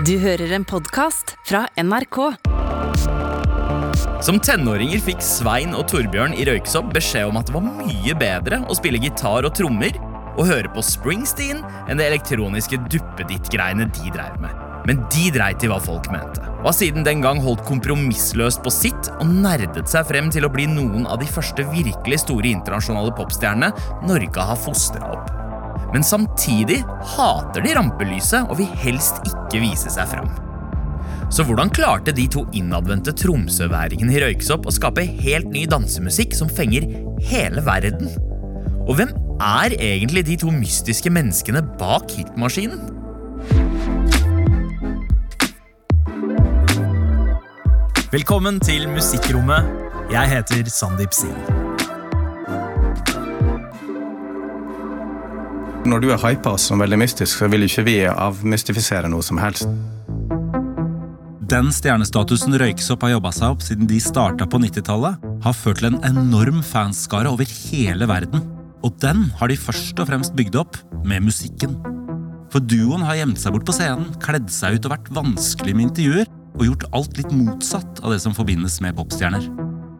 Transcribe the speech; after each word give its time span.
Du 0.00 0.14
hører 0.16 0.54
en 0.56 0.64
podkast 0.64 1.34
fra 1.44 1.66
NRK. 1.76 2.16
Som 4.24 4.38
tenåringer 4.40 5.02
fikk 5.04 5.20
Svein 5.20 5.76
og 5.76 5.84
Torbjørn 5.92 6.32
i 6.32 6.46
Røyksopp 6.48 6.88
beskjed 6.94 7.28
om 7.28 7.36
at 7.36 7.50
det 7.50 7.54
var 7.58 7.66
mye 7.66 8.14
bedre 8.16 8.62
å 8.72 8.76
spille 8.78 9.02
gitar 9.02 9.44
og 9.44 9.52
trommer 9.58 9.98
og 10.32 10.48
høre 10.48 10.70
på 10.72 10.80
Springsteen 10.86 11.60
enn 11.60 12.00
det 12.00 12.06
elektroniske 12.08 12.80
duppeditt-greiene 12.88 13.90
de 13.92 14.14
drev 14.16 14.40
med. 14.40 14.56
Men 14.88 15.04
de 15.12 15.28
dreit 15.36 15.60
i 15.62 15.70
hva 15.70 15.76
folk 15.84 16.08
mente, 16.10 16.40
og 16.62 16.70
har 16.70 16.78
siden 16.80 17.04
den 17.04 17.20
gang 17.22 17.44
holdt 17.44 17.66
kompromissløst 17.68 18.64
på 18.64 18.72
sitt 18.72 19.12
og 19.18 19.28
nerdet 19.28 19.84
seg 19.92 20.08
frem 20.08 20.32
til 20.32 20.48
å 20.48 20.52
bli 20.56 20.64
noen 20.72 21.04
av 21.04 21.20
de 21.20 21.28
første 21.28 21.68
virkelig 21.68 22.24
store 22.24 22.48
internasjonale 22.56 23.12
popstjernene 23.20 24.08
Norge 24.08 24.50
har 24.50 24.64
fostra 24.64 25.12
opp. 25.12 25.41
Men 25.92 26.04
samtidig 26.04 26.80
hater 27.14 27.64
de 27.64 27.74
rampelyset 27.76 28.48
og 28.48 28.56
vil 28.62 28.70
helst 28.80 29.20
ikke 29.28 29.60
vise 29.60 29.92
seg 29.92 30.08
fram. 30.08 30.30
Så 31.32 31.44
hvordan 31.48 31.72
klarte 31.72 32.12
de 32.16 32.26
to 32.32 32.44
innadvendte 32.56 33.14
tromsøværingene 33.16 34.16
i 34.16 34.20
Røyksopp 34.20 34.68
å 34.68 34.74
skape 34.74 35.04
helt 35.04 35.48
ny 35.52 35.64
dansemusikk 35.68 36.36
som 36.36 36.50
fenger 36.52 36.88
hele 37.28 37.64
verden? 37.64 38.08
Og 38.86 38.96
hvem 38.98 39.12
er 39.40 39.76
egentlig 39.78 40.26
de 40.28 40.38
to 40.42 40.52
mystiske 40.52 41.12
menneskene 41.12 41.64
bak 41.80 42.12
hitmaskinen? 42.16 42.80
Velkommen 48.12 48.60
til 48.60 48.88
Musikkrommet. 48.92 49.68
Jeg 50.12 50.28
heter 50.36 50.68
Sandeep 50.68 51.16
Singh. 51.16 51.61
Når 55.82 55.98
du 55.98 56.12
er 56.14 56.20
hypa 56.22 56.52
som 56.62 56.78
veldig 56.78 56.98
mystisk, 57.00 57.40
så 57.40 57.48
vil 57.50 57.66
ikke 57.66 57.82
vi 57.88 57.96
avmystifisere 58.06 59.08
noe 59.10 59.24
som 59.26 59.40
helst. 59.42 59.66
Den 61.50 61.72
stjernestatusen 61.74 62.54
Røyksopp 62.60 63.02
har 63.02 63.16
jobba 63.16 63.32
seg 63.34 63.50
opp 63.56 63.64
siden 63.66 63.88
de 63.90 63.98
starta 64.00 64.46
på 64.46 64.60
90-tallet, 64.62 65.18
har 65.42 65.56
ført 65.58 65.82
til 65.82 65.90
en 65.90 65.98
enorm 66.06 66.60
fanskare 66.64 67.32
over 67.32 67.50
hele 67.50 68.06
verden. 68.06 68.44
Og 68.86 68.94
den 69.02 69.26
har 69.40 69.50
de 69.50 69.58
først 69.58 69.98
og 69.98 70.06
fremst 70.08 70.36
bygd 70.38 70.60
opp 70.62 70.78
med 71.02 71.26
musikken. 71.26 71.74
For 72.54 72.62
duoen 72.62 73.02
har 73.08 73.18
gjemt 73.18 73.42
seg 73.42 73.56
bort 73.56 73.66
på 73.66 73.74
scenen, 73.74 74.06
kledd 74.22 74.48
seg 74.54 74.78
ut 74.78 74.86
og 74.86 74.94
vært 74.94 75.10
vanskelig 75.18 75.74
med 75.74 75.88
intervjuer, 75.88 76.30
og 76.52 76.66
gjort 76.68 76.88
alt 76.94 77.18
litt 77.18 77.34
motsatt 77.34 78.04
av 78.04 78.14
det 78.14 78.20
som 78.22 78.36
forbindes 78.36 78.78
med 78.84 78.94
popstjerner. 79.00 79.50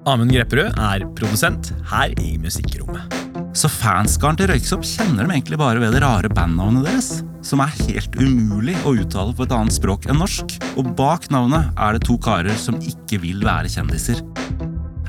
Amund 0.06 0.34
Grepperud 0.34 0.78
er 0.78 1.08
produsent 1.18 1.74
her 1.90 2.14
i 2.22 2.36
Musikkrommet. 2.42 3.21
Så 3.52 3.68
fanskaren 3.68 4.38
til 4.40 4.48
Røyksopp 4.48 4.84
kjenner 4.88 5.26
dem 5.26 5.34
egentlig 5.34 5.58
bare 5.60 5.80
ved 5.82 5.92
det 5.92 6.00
rare 6.00 6.30
bandnavnet 6.32 6.86
deres, 6.86 7.10
som 7.44 7.60
er 7.60 7.74
helt 7.84 8.14
umulig 8.16 8.78
å 8.88 8.94
uttale 8.96 9.34
på 9.36 9.44
et 9.44 9.52
annet 9.52 9.76
språk 9.76 10.08
enn 10.08 10.20
norsk. 10.22 10.54
Og 10.80 10.88
bak 10.96 11.28
navnet 11.34 11.68
er 11.76 11.98
det 11.98 12.06
to 12.08 12.16
karer 12.22 12.56
som 12.56 12.80
ikke 12.80 13.20
vil 13.20 13.44
være 13.44 13.68
kjendiser. 13.74 14.22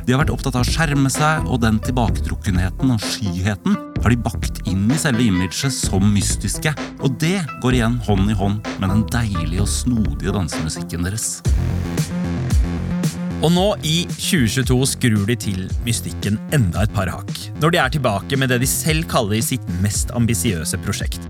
De 0.03 0.11
har 0.11 0.19
vært 0.19 0.33
opptatt 0.33 0.57
av 0.59 0.65
å 0.65 0.67
skjerme 0.67 1.07
seg, 1.13 1.47
og 1.47 1.61
den 1.63 1.79
tilbaketrukkenheten 1.85 2.91
og 2.91 3.05
skyheten 3.07 3.79
har 4.03 4.11
de 4.11 4.19
bakt 4.19 4.59
inn 4.67 4.89
i 4.91 4.99
selve 4.99 5.23
imaget 5.23 5.71
som 5.71 6.03
mystiske. 6.11 6.75
Og 6.99 7.15
det 7.23 7.37
går 7.63 7.79
igjen 7.79 7.95
hånd 8.03 8.27
i 8.27 8.35
hånd 8.35 8.73
med 8.83 8.91
den 8.91 9.05
deilige 9.15 9.63
og 9.63 9.71
snodige 9.71 10.35
dansemusikken 10.35 11.07
deres. 11.07 11.37
Og 13.43 13.51
nå 13.51 13.65
i 13.83 14.05
2022 14.07 14.77
skrur 14.93 15.23
de 15.27 15.35
til 15.35 15.65
mystikken 15.83 16.37
enda 16.55 16.85
et 16.85 16.93
par 16.95 17.11
hakk, 17.11 17.31
når 17.59 17.73
de 17.73 17.81
er 17.81 17.91
tilbake 17.91 18.39
med 18.39 18.53
det 18.53 18.61
de 18.63 18.69
selv 18.69 19.03
kaller 19.11 19.43
sitt 19.43 19.65
mest 19.83 20.13
ambisiøse 20.15 20.79
prosjekt. 20.85 21.27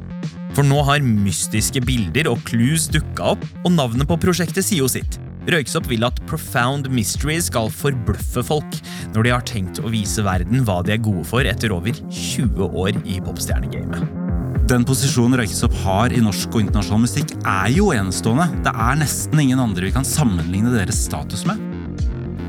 For 0.54 0.62
nå 0.62 0.84
har 0.86 1.02
mystiske 1.02 1.82
bilder 1.82 2.30
og 2.30 2.44
clues 2.46 2.86
dukka 2.94 3.34
opp, 3.34 3.46
og 3.66 3.74
navnet 3.74 4.06
på 4.10 4.20
prosjektet 4.22 4.62
sier 4.62 4.84
jo 4.84 4.92
sitt. 4.92 5.18
Røyksopp 5.50 5.90
vil 5.90 6.06
at 6.06 6.22
Profound 6.30 6.86
Mystery 6.94 7.40
skal 7.44 7.74
forbløffe 7.74 8.46
folk, 8.46 8.78
når 9.18 9.26
de 9.26 9.34
har 9.34 9.48
tenkt 9.50 9.82
å 9.82 9.92
vise 9.92 10.24
verden 10.24 10.62
hva 10.68 10.84
de 10.86 10.94
er 10.94 11.02
gode 11.04 11.26
for 11.28 11.50
etter 11.50 11.74
over 11.74 11.98
20 11.98 12.70
år 12.70 13.02
i 13.02 13.18
popstjernegamet. 13.26 14.06
Den 14.70 14.86
posisjonen 14.88 15.42
Røyksopp 15.42 15.74
har 15.82 16.14
i 16.14 16.22
norsk 16.24 16.54
og 16.54 16.62
internasjonal 16.62 17.08
musikk, 17.10 17.34
er 17.42 17.74
jo 17.74 17.90
enestående. 17.98 18.52
Det 18.64 18.78
er 18.86 19.02
nesten 19.02 19.42
ingen 19.42 19.66
andre 19.66 19.90
vi 19.90 19.96
kan 19.98 20.08
sammenligne 20.08 20.78
deres 20.78 21.02
status 21.10 21.48
med. 21.50 21.73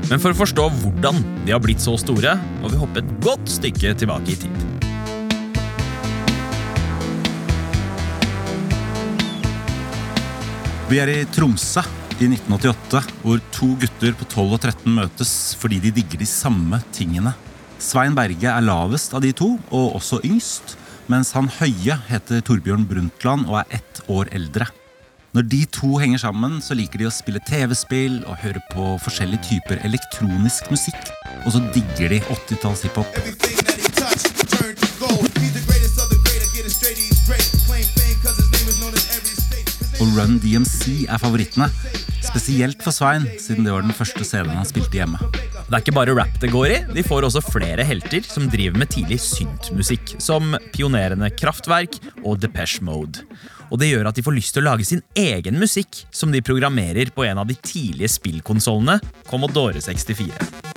Men 0.05 0.21
for 0.21 0.35
å 0.35 0.37
forstå 0.37 0.67
hvordan 0.83 1.21
de 1.47 1.53
har 1.53 1.61
blitt 1.63 1.81
så 1.81 1.95
store, 1.97 2.35
må 2.61 2.69
vi 2.69 2.77
hoppe 2.77 3.01
et 3.01 3.13
godt 3.25 3.49
stykke 3.49 3.95
tilbake 3.97 4.35
i 4.35 4.39
tid. 4.45 4.65
Vi 10.85 10.99
er 11.01 11.09
i 11.09 11.23
Tromsø 11.33 11.81
i 12.21 12.27
1988, 12.29 13.01
hvor 13.23 13.41
to 13.55 13.71
gutter 13.81 14.13
på 14.15 14.27
12 14.29 14.45
og 14.45 14.59
13 14.61 14.93
møtes 14.93 15.33
fordi 15.59 15.81
de 15.83 15.95
digger 15.97 16.21
de 16.21 16.29
samme 16.29 16.79
tingene. 16.95 17.33
Svein 17.81 18.15
Berge 18.15 18.53
er 18.53 18.63
lavest 18.63 19.17
av 19.17 19.25
de 19.25 19.33
to, 19.35 19.55
og 19.73 19.97
også 19.97 20.21
yngst, 20.23 20.77
mens 21.11 21.33
han 21.35 21.49
høye 21.57 21.97
heter 22.07 22.45
Torbjørn 22.45 22.85
Brundtland 22.87 23.49
og 23.49 23.63
er 23.63 23.79
ett 23.81 24.05
år 24.05 24.29
eldre. 24.37 24.69
Når 25.35 25.43
de 25.51 25.65
to 25.67 25.97
henger 25.99 26.21
sammen, 26.21 26.61
så 26.63 26.77
liker 26.79 27.01
de 27.01 27.09
å 27.09 27.11
spille 27.11 27.41
TV-spill 27.43 28.21
og 28.23 28.37
høre 28.39 28.61
på 28.69 28.93
forskjellige 29.03 29.43
typer 29.49 29.81
elektronisk 29.83 30.69
musikk. 30.71 31.09
Og 31.43 31.49
så 31.51 31.59
digger 31.75 32.13
de 32.13 32.21
80-talls 32.23 32.85
hiphop. 32.85 33.17
Everything 33.19 33.57
that 33.67 33.75
he 33.75 33.89
touched 33.99 34.31
turned 34.47 34.79
to 34.79 34.87
gold. 35.01 35.27
He's 35.35 35.51
the 35.57 35.65
greatest 35.67 35.99
of 35.99 36.07
the 36.07 36.21
great. 36.23 36.39
I 36.39 36.47
get 36.55 36.63
it 36.63 36.71
straight, 36.71 36.95
he's 36.95 37.19
great. 37.27 37.43
Claim 37.67 37.83
fame 37.97 38.15
cause 38.23 38.39
his 38.39 38.47
name 38.55 38.71
is 38.71 38.79
known 38.79 38.95
in 38.95 39.03
every 39.11 39.35
state. 39.35 39.75
Og 39.99 40.15
Run 40.15 40.37
DMC 40.39 41.03
er 41.11 41.19
favorittene. 41.19 41.67
Spesielt 42.23 42.79
for 42.83 42.95
Svein, 42.95 43.27
siden 43.35 43.67
det 43.67 43.75
var 43.75 43.83
den 43.83 43.95
første 43.95 44.23
CD-en 44.23 44.55
han 44.55 44.71
spilte 44.71 45.01
hjemme. 45.01 45.19
Det 45.19 45.67
er 45.67 45.83
ikke 45.83 45.97
bare 45.97 46.15
rap 46.15 46.39
det 46.39 46.53
går 46.53 46.71
i, 46.71 46.79
de 46.95 47.03
får 47.03 47.27
også 47.27 47.43
flere 47.43 47.83
helter 47.83 48.23
som 48.23 48.47
driver 48.51 48.79
med 48.79 48.91
tidlig 48.95 49.19
syntmusikk, 49.23 50.15
som 50.23 50.55
pionerende 50.71 51.27
Kraftverk 51.35 51.99
og 52.23 52.39
Depeche 52.43 52.87
Mode. 52.87 53.27
Og 53.71 53.81
det 53.81 53.89
gjør 53.91 54.09
at 54.09 54.17
de 54.17 54.25
får 54.25 54.37
lyst 54.37 54.55
til 54.55 54.65
å 54.65 54.69
lage 54.71 54.87
sin 54.87 55.03
egen 55.17 55.59
musikk, 55.61 56.05
som 56.13 56.33
de 56.33 56.43
programmerer 56.45 57.11
på 57.15 57.25
en 57.27 57.41
av 57.41 57.49
de 57.49 57.57
tidlige 57.57 58.13
spillkonsollene, 58.17 58.99
Commodore 59.29 59.81
64. 59.83 60.75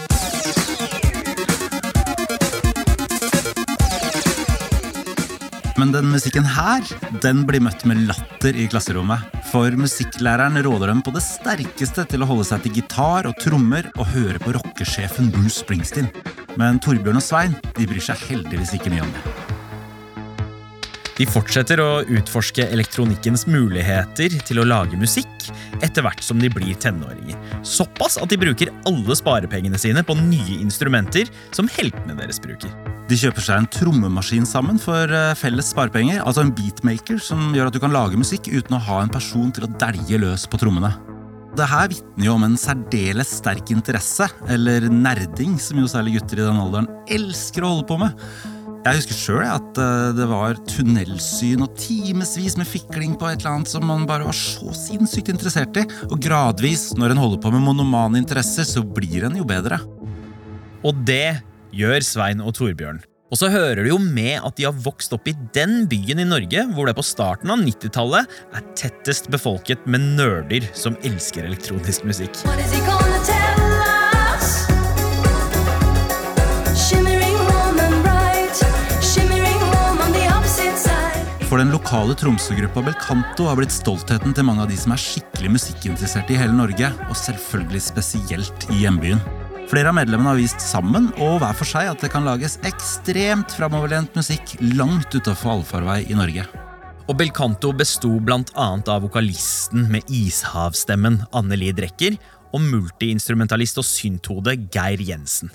Men 5.79 5.93
den 5.95 6.09
musikken 6.11 6.43
her, 6.43 6.83
den 7.23 7.45
blir 7.47 7.63
møtt 7.63 7.85
med 7.87 8.01
latter 8.09 8.57
i 8.59 8.65
klasserommet. 8.71 9.29
For 9.53 9.71
musikklæreren 9.79 10.59
råder 10.67 10.91
dem 10.91 11.05
på 11.07 11.13
det 11.15 11.23
sterkeste 11.23 12.03
til 12.11 12.25
å 12.25 12.29
holde 12.33 12.49
seg 12.49 12.65
til 12.65 12.81
gitar 12.81 13.29
og 13.31 13.39
trommer 13.39 13.87
og 13.95 14.11
høre 14.11 14.43
på 14.43 14.57
rockesjefen 14.59 15.31
Bruce 15.37 15.61
Springsteen. 15.61 16.11
Men 16.59 16.83
Torbjørn 16.83 17.23
og 17.23 17.25
Svein 17.25 17.55
de 17.79 17.87
bryr 17.87 18.03
seg 18.03 18.27
heldigvis 18.27 18.75
ikke 18.75 18.91
mye 18.91 19.07
om 19.07 19.15
det. 19.15 19.48
De 21.19 21.27
fortsetter 21.27 21.81
å 21.83 22.05
utforske 22.07 22.69
elektronikkens 22.71 23.49
muligheter 23.51 24.37
til 24.47 24.61
å 24.63 24.67
lage 24.69 24.99
musikk 25.01 25.49
etter 25.83 26.05
hvert 26.07 26.23
som 26.23 26.39
de 26.39 26.51
blir 26.53 26.79
tenåringer. 26.79 27.35
Såpass 27.67 28.21
at 28.23 28.31
de 28.31 28.39
bruker 28.39 28.71
alle 28.87 29.17
sparepengene 29.19 29.81
sine 29.83 30.05
på 30.07 30.15
nye 30.21 30.61
instrumenter 30.63 31.27
som 31.51 31.71
heltene 31.75 32.15
deres 32.21 32.39
bruker. 32.43 32.71
De 33.11 33.19
kjøper 33.19 33.43
seg 33.43 33.63
en 33.63 33.71
trommemaskin 33.73 34.47
sammen 34.47 34.79
for 34.79 35.11
eh, 35.11 35.35
felles 35.41 35.73
sparepenger, 35.73 36.21
altså 36.23 36.45
en 36.45 36.53
beatmaker 36.55 37.19
som 37.25 37.51
gjør 37.57 37.71
at 37.71 37.75
du 37.75 37.81
kan 37.83 37.95
lage 37.95 38.21
musikk 38.21 38.51
uten 38.53 38.77
å 38.77 38.83
ha 38.85 39.01
en 39.03 39.11
person 39.11 39.51
til 39.55 39.67
å 39.67 39.71
dælje 39.81 40.21
løs 40.23 40.45
på 40.47 40.61
trommene. 40.61 40.93
Det 41.59 41.67
her 41.67 41.89
vitner 41.91 42.29
jo 42.29 42.37
om 42.37 42.45
en 42.47 42.59
særdeles 42.61 43.33
sterk 43.41 43.73
interesse, 43.75 44.29
eller 44.53 44.87
nerding, 44.93 45.57
som 45.59 45.81
jo 45.81 45.89
særlig 45.91 46.19
gutter 46.19 46.45
i 46.45 46.47
den 46.47 46.61
alderen 46.63 46.87
elsker 47.11 47.65
å 47.65 47.73
holde 47.73 47.89
på 47.89 47.99
med. 48.05 48.29
Jeg 48.87 49.01
husker 49.01 49.19
sjøl 49.19 49.43
at 49.45 49.81
eh, 49.83 50.13
det 50.17 50.29
var 50.31 50.59
tunnelsyn 50.71 51.65
og 51.67 51.75
timevis 51.81 52.57
med 52.61 52.69
fikling 52.69 53.17
på 53.19 53.29
et 53.29 53.43
eller 53.43 53.59
annet 53.59 53.73
som 53.73 53.85
man 53.89 54.07
bare 54.09 54.29
var 54.29 54.37
så 54.37 54.73
sinnssykt 54.77 55.33
interessert 55.33 55.77
i. 55.81 55.85
Og 56.09 56.17
gradvis, 56.23 56.93
når 56.99 57.15
en 57.15 57.23
holder 57.25 57.43
på 57.43 57.53
med 57.55 57.65
monomane 57.67 58.23
interesser, 58.23 58.67
så 58.69 58.85
blir 58.87 59.27
en 59.29 59.37
jo 59.41 59.47
bedre. 59.49 59.81
Og 60.87 61.05
det 61.09 61.41
gjør 61.75 62.07
Svein 62.07 62.41
og 62.45 62.55
Torbjørn. 62.57 63.03
Og 63.29 63.37
så 63.37 63.51
hører 63.53 63.83
det 63.83 63.91
jo 63.91 63.99
med 64.01 64.39
at 64.41 64.57
de 64.57 64.65
har 64.65 64.79
vokst 64.87 65.13
opp 65.13 65.29
i 65.29 65.37
den 65.53 65.83
byen 65.91 66.23
i 66.23 66.29
Norge 66.29 66.65
hvor 66.73 66.89
det 66.89 66.97
på 66.97 67.05
starten 67.05 67.53
av 67.53 67.61
90-tallet 67.61 68.39
er 68.57 68.71
tettest 68.79 69.29
befolket 69.35 69.85
med 69.91 70.15
nerder 70.17 70.71
som 70.73 70.97
elsker 71.05 71.51
elektronisk 71.51 72.09
musikk. 72.09 72.41
What 72.49 72.65
is 72.65 72.73
he 72.73 73.08
For 81.49 81.57
den 81.57 81.71
lokale 81.73 82.13
Tromsø-gruppa 82.13 82.83
Belcanto 82.85 83.47
har 83.49 83.57
blitt 83.57 83.73
stoltheten 83.73 84.35
til 84.37 84.45
mange 84.45 84.67
av 84.67 84.69
de 84.69 84.77
som 84.77 84.93
er 84.93 85.01
skikkelig 85.01 85.55
musikkinteresserte 85.55 86.35
i 86.35 86.37
hele 86.37 86.53
Norge, 86.53 86.91
og 87.09 87.17
selvfølgelig 87.17 87.81
spesielt 87.87 88.67
i 88.69 88.83
hjembyen. 88.83 89.23
Flere 89.71 89.89
av 89.89 89.97
medlemmene 89.97 90.35
har 90.35 90.43
vist 90.43 90.61
sammen 90.61 91.07
og 91.17 91.39
hver 91.41 91.57
for 91.57 91.69
seg 91.71 91.89
at 91.89 92.05
det 92.05 92.11
kan 92.13 92.29
lages 92.29 92.59
ekstremt 92.69 93.55
framoverlent 93.57 94.13
musikk 94.17 94.59
langt 94.77 95.17
utafor 95.17 95.55
allfarvei 95.55 96.03
i 96.13 96.19
Norge. 96.19 96.45
Og 97.09 97.17
Belcanto 97.17 97.73
besto 97.73 98.11
annet 98.21 98.93
av 98.93 99.07
vokalisten 99.07 99.89
med 99.89 100.05
ishavstemmen 100.13 101.23
Anneli 101.33 101.73
Drecker 101.73 102.21
og 102.53 102.61
multiinstrumentalist 102.61 103.81
og 103.81 103.89
synthode 103.89 104.53
Geir 104.69 105.01
Jensen. 105.01 105.49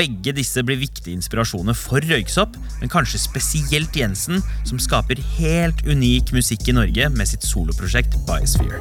Begge 0.00 0.32
disse 0.32 0.62
blir 0.64 0.78
viktige 0.80 1.12
inspirasjoner 1.12 1.76
for 1.76 2.00
Røyksopp, 2.00 2.54
men 2.80 2.88
kanskje 2.88 3.18
spesielt 3.20 3.92
Jensen, 3.92 4.40
som 4.64 4.80
skaper 4.80 5.20
helt 5.36 5.82
unik 5.84 6.32
musikk 6.32 6.70
i 6.70 6.74
Norge 6.78 7.10
med 7.12 7.28
sitt 7.28 7.44
soloprosjekt 7.44 8.16
Biosphere. 8.24 8.80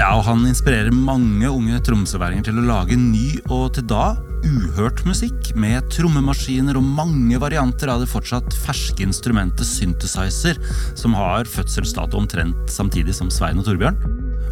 Ja, 0.00 0.14
og 0.16 0.24
Han 0.24 0.48
inspirerer 0.48 0.88
mange 0.96 1.52
unge 1.52 1.84
tromsøværinger 1.84 2.48
til 2.48 2.62
å 2.62 2.68
lage 2.72 2.96
ny 2.96 3.42
og 3.52 3.74
til 3.76 3.90
da 3.92 4.14
uhørt 4.46 5.02
musikk 5.08 5.52
med 5.58 5.86
trommemaskiner 5.92 6.78
og 6.78 6.86
mange 6.86 7.38
varianter 7.42 7.92
av 7.92 8.02
det 8.02 8.10
fortsatt 8.10 8.56
ferske 8.64 9.04
instrumentet 9.06 9.68
synthesizer, 9.68 10.60
som 10.98 11.16
har 11.18 11.48
fødselsdato 11.50 12.18
omtrent 12.20 12.72
samtidig 12.72 13.16
som 13.16 13.30
Svein 13.32 13.60
og 13.60 13.68
Torbjørn. 13.68 14.00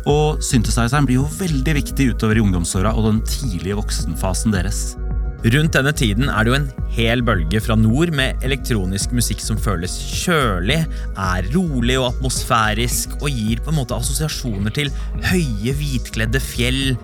Og 0.08 0.40
synthesizeren 0.44 1.08
blir 1.08 1.20
jo 1.20 1.28
veldig 1.40 1.74
viktig 1.80 2.12
utover 2.14 2.38
i 2.38 2.44
ungdomsåra 2.44 2.94
og 2.94 3.10
den 3.10 3.20
tidlige 3.28 3.78
voksenfasen 3.80 4.54
deres. 4.54 4.96
Rundt 5.38 5.76
denne 5.76 5.92
tiden 5.94 6.26
er 6.32 6.42
det 6.42 6.50
jo 6.50 6.56
en 6.56 6.88
hel 6.96 7.20
bølge 7.22 7.60
fra 7.62 7.76
nord 7.78 8.10
med 8.16 8.42
elektronisk 8.42 9.12
musikk 9.14 9.42
som 9.44 9.60
føles 9.62 9.92
kjølig, 10.24 10.80
er 11.14 11.50
rolig 11.54 11.94
og 12.00 12.08
atmosfærisk 12.08 13.14
og 13.20 13.30
gir 13.30 13.62
på 13.62 13.70
en 13.70 13.78
måte 13.78 13.94
assosiasjoner 13.94 14.74
til 14.74 14.90
høye, 15.28 15.76
hvitkledde 15.78 16.42
fjell, 16.42 16.96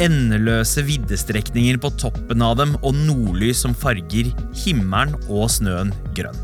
endeløse 0.00 0.84
viddestrekninger 0.86 1.80
på 1.82 1.90
toppen 2.00 2.44
av 2.44 2.56
dem 2.60 2.76
og 2.80 2.96
nordlys 2.96 3.64
som 3.64 3.74
farger 3.76 4.30
himmelen 4.64 5.16
og 5.28 5.50
snøen 5.52 5.92
grønn. 6.16 6.38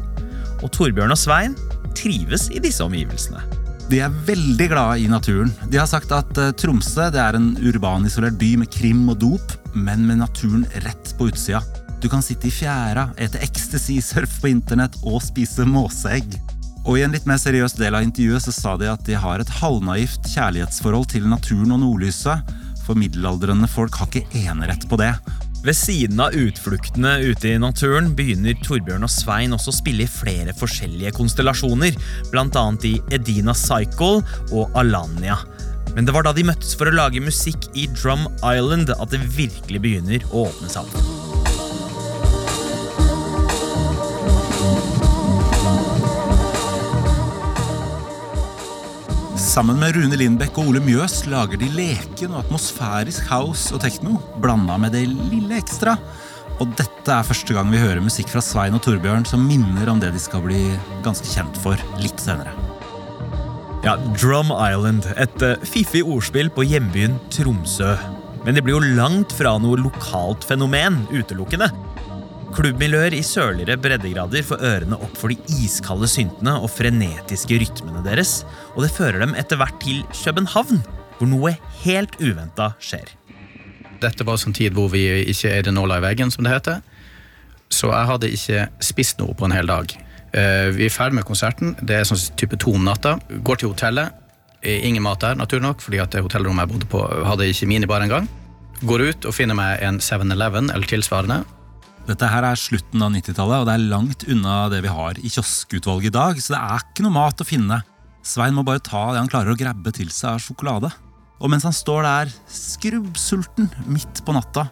Og 0.62 0.72
Torbjørn 0.74 1.14
og 1.14 1.20
Svein 1.20 1.56
trives 1.98 2.48
i 2.54 2.60
disse 2.62 2.84
omgivelsene. 2.84 3.40
De 3.88 4.02
er 4.04 4.12
veldig 4.28 4.66
glade 4.68 5.00
i 5.00 5.08
naturen. 5.08 5.48
De 5.72 5.78
har 5.80 5.88
sagt 5.88 6.12
at 6.12 6.40
eh, 6.40 6.52
Tromsø 6.60 7.06
er 7.08 7.38
en 7.38 7.54
urbanisolert 7.56 8.36
by 8.40 8.50
med 8.60 8.68
krim 8.74 9.06
og 9.08 9.22
dop, 9.22 9.54
men 9.72 10.04
med 10.04 10.20
naturen 10.20 10.66
rett 10.84 11.14
på 11.16 11.30
utsida. 11.30 11.62
Du 11.98 12.06
kan 12.12 12.22
sitte 12.22 12.50
i 12.50 12.52
fjæra, 12.52 13.08
ete 13.16 13.40
ecstasy, 13.42 13.96
surfe 14.04 14.42
på 14.42 14.52
internett 14.52 14.98
og 15.08 15.22
spise 15.24 15.64
måseegg. 15.64 16.36
Og 16.84 16.98
I 16.98 17.06
en 17.06 17.16
litt 17.16 17.26
mer 17.28 17.40
seriøs 17.40 17.74
del 17.80 17.96
av 17.96 18.04
intervjuet 18.04 18.44
så 18.44 18.52
sa 18.54 18.76
de 18.80 18.88
at 18.92 19.02
de 19.08 19.16
har 19.18 19.40
et 19.40 19.56
halvnaivt 19.60 20.28
kjærlighetsforhold 20.34 21.08
til 21.12 21.26
naturen 21.28 21.74
og 21.76 21.82
nordlyset, 21.82 22.54
for 22.88 22.98
middelaldrende 22.98 23.68
folk 23.70 24.00
har 24.00 24.08
ikke 24.08 24.48
enerett 24.48 24.88
på 24.88 24.98
det. 25.00 25.12
Ved 25.66 25.74
siden 25.74 26.20
av 26.22 26.36
utfluktene 26.38 27.16
ute 27.26 27.50
i 27.50 27.60
naturen 27.60 28.12
begynner 28.16 28.56
Torbjørn 28.62 29.04
og 29.04 29.10
Svein 29.12 29.56
også 29.56 29.72
å 29.72 29.78
spille 29.80 30.06
i 30.06 30.10
flere 30.10 30.54
forskjellige 30.56 31.12
konstellasjoner, 31.18 31.98
bl.a. 32.32 32.66
i 32.86 32.94
Edina 33.14 33.56
Cycle 33.58 34.22
og 34.54 34.78
Alanya. 34.78 35.40
Men 35.96 36.06
det 36.06 36.14
var 36.14 36.28
da 36.28 36.34
de 36.36 36.46
møttes 36.46 36.76
for 36.78 36.88
å 36.88 36.94
lage 36.94 37.24
musikk 37.24 37.70
i 37.74 37.88
Drum 37.96 38.28
Island 38.38 38.94
at 38.94 39.10
det 39.12 39.24
virkelig 39.34 39.82
begynner 39.82 40.28
å 40.30 40.46
åpne 40.46 40.70
seg 40.70 40.86
opp. 40.86 41.27
Sammen 49.48 49.78
med 49.80 49.94
Rune 49.96 50.16
Lindbekk 50.20 50.58
og 50.60 50.66
Ole 50.68 50.80
Mjøs 50.84 51.22
lager 51.32 51.56
de 51.56 51.70
leken 51.72 52.34
og 52.34 52.42
atmosfærisk 52.42 53.30
house 53.30 53.72
og 53.72 53.80
tekno, 53.80 54.18
blanda 54.44 54.76
med 54.76 54.92
det 54.92 55.06
lille 55.08 55.56
ekstra. 55.56 55.94
Og 56.60 56.74
dette 56.76 57.14
er 57.14 57.24
første 57.24 57.56
gang 57.56 57.70
vi 57.72 57.80
hører 57.80 58.04
musikk 58.04 58.28
fra 58.28 58.42
Svein 58.44 58.76
og 58.76 58.82
Torbjørn 58.84 59.24
som 59.30 59.46
minner 59.48 59.88
om 59.88 60.02
det 60.02 60.10
de 60.12 60.20
skal 60.20 60.44
bli 60.44 60.60
ganske 61.06 61.32
kjent 61.32 61.56
for 61.64 61.80
litt 62.02 62.20
senere. 62.20 62.52
Ja, 63.86 63.96
Drum 64.18 64.52
Island, 64.52 65.08
et 65.16 65.40
eh, 65.46 65.56
fiffig 65.64 66.04
ordspill 66.04 66.52
på 66.52 66.68
hjembyen 66.68 67.16
Tromsø. 67.32 67.94
Men 68.44 68.58
det 68.58 68.66
blir 68.66 68.76
jo 68.76 68.96
langt 69.00 69.32
fra 69.32 69.56
noe 69.62 69.80
lokalt 69.80 70.44
fenomen 70.44 71.06
utelukkende. 71.08 71.70
Klubbmiljøer 72.56 73.12
i 73.14 73.20
sørligere 73.26 73.76
breddegrader 73.80 74.44
får 74.46 74.62
ørene 74.64 74.96
opp 75.04 75.16
for 75.20 75.30
de 75.32 75.36
iskalde 75.62 76.08
syntene 76.10 76.54
og 76.58 76.70
frenetiske 76.72 77.58
rytmene 77.60 78.00
deres, 78.06 78.40
og 78.74 78.82
det 78.86 78.92
fører 78.94 79.20
dem 79.22 79.34
etter 79.38 79.60
hvert 79.60 79.76
til 79.82 80.00
København, 80.16 80.80
hvor 81.18 81.28
noe 81.30 81.52
helt 81.82 82.16
uventa 82.22 82.70
skjer. 82.82 83.12
Dette 84.00 84.24
var 84.26 84.38
en 84.40 84.54
tid 84.56 84.74
hvor 84.76 84.88
vi 84.92 85.04
ikke 85.28 85.50
er 85.58 85.66
det 85.66 85.74
nåla 85.74 85.98
i 86.00 86.04
veggen, 86.06 86.30
som 86.32 86.46
det 86.46 86.54
heter. 86.54 86.80
Så 87.68 87.90
jeg 87.92 88.08
hadde 88.08 88.30
ikke 88.32 88.64
spist 88.86 89.18
noe 89.20 89.34
på 89.36 89.44
en 89.48 89.54
hel 89.54 89.68
dag. 89.68 89.92
Eh, 90.32 90.70
Vi 90.72 90.86
er 90.86 90.94
ferdig 90.94 91.18
med 91.18 91.26
konserten. 91.28 91.74
Det 91.82 91.98
er 91.98 92.06
sånn 92.08 92.22
type 92.38 92.56
to 92.56 92.72
om 92.78 92.84
natta. 92.86 93.18
Går 93.44 93.60
til 93.60 93.74
hotellet. 93.74 94.14
Ingen 94.62 95.02
mat 95.02 95.20
der, 95.20 95.36
naturlig 95.38 95.66
nok, 95.66 95.82
fordi 95.84 96.00
at 96.02 96.14
hotellrommet 96.14 96.64
jeg 96.64 96.72
bodde 96.72 96.88
på, 96.90 97.02
hadde 97.26 97.46
ikke 97.50 97.68
minibar 97.70 98.02
engang. 98.02 98.26
Går 98.86 99.04
ut 99.10 99.26
og 99.28 99.34
finner 99.34 99.54
meg 99.58 99.82
en 99.82 99.98
7-Eleven 100.02 100.70
eller 100.74 100.86
tilsvarende. 100.86 101.42
Dette 102.08 102.24
her 102.32 102.44
er 102.48 102.56
slutten 102.56 103.02
av 103.04 103.10
90-tallet, 103.12 103.60
og 103.60 103.66
det 103.68 103.74
er 103.74 103.82
langt 103.90 104.22
unna 104.32 104.54
det 104.72 104.78
vi 104.80 104.88
har 104.92 105.18
i 105.20 105.28
kioskutvalget 105.28 106.08
i 106.08 106.14
dag, 106.14 106.38
så 106.40 106.54
det 106.54 106.60
er 106.64 106.84
ikke 106.86 107.04
noe 107.04 107.12
mat 107.18 107.42
å 107.44 107.46
finne. 107.46 107.82
Svein 108.24 108.56
må 108.56 108.64
bare 108.64 108.80
ta 108.80 109.10
det 109.12 109.20
han 109.20 109.28
klarer 109.28 109.52
å 109.52 109.58
grabbe 109.60 109.92
til 109.92 110.08
seg 110.12 110.30
av 110.38 110.40
sjokolade. 110.40 110.88
Og 111.38 111.52
mens 111.52 111.66
han 111.68 111.76
står 111.76 112.06
der, 112.06 112.32
skrubbsulten, 112.48 113.68
midt 113.92 114.22
på 114.24 114.32
natta, 114.34 114.64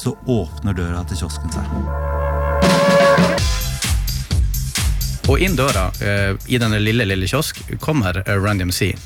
så 0.00 0.14
åpner 0.24 0.78
døra 0.78 1.02
til 1.10 1.20
kiosken 1.20 1.52
seg. 1.52 1.68
Og 5.30 5.44
inn 5.44 5.54
døra, 5.58 5.90
eh, 6.00 6.32
i 6.48 6.58
denne 6.58 6.80
lille, 6.80 7.04
lille 7.06 7.28
kiosk, 7.28 7.60
kommer 7.78 8.22
Random 8.24 8.72
Sea. 8.72 8.96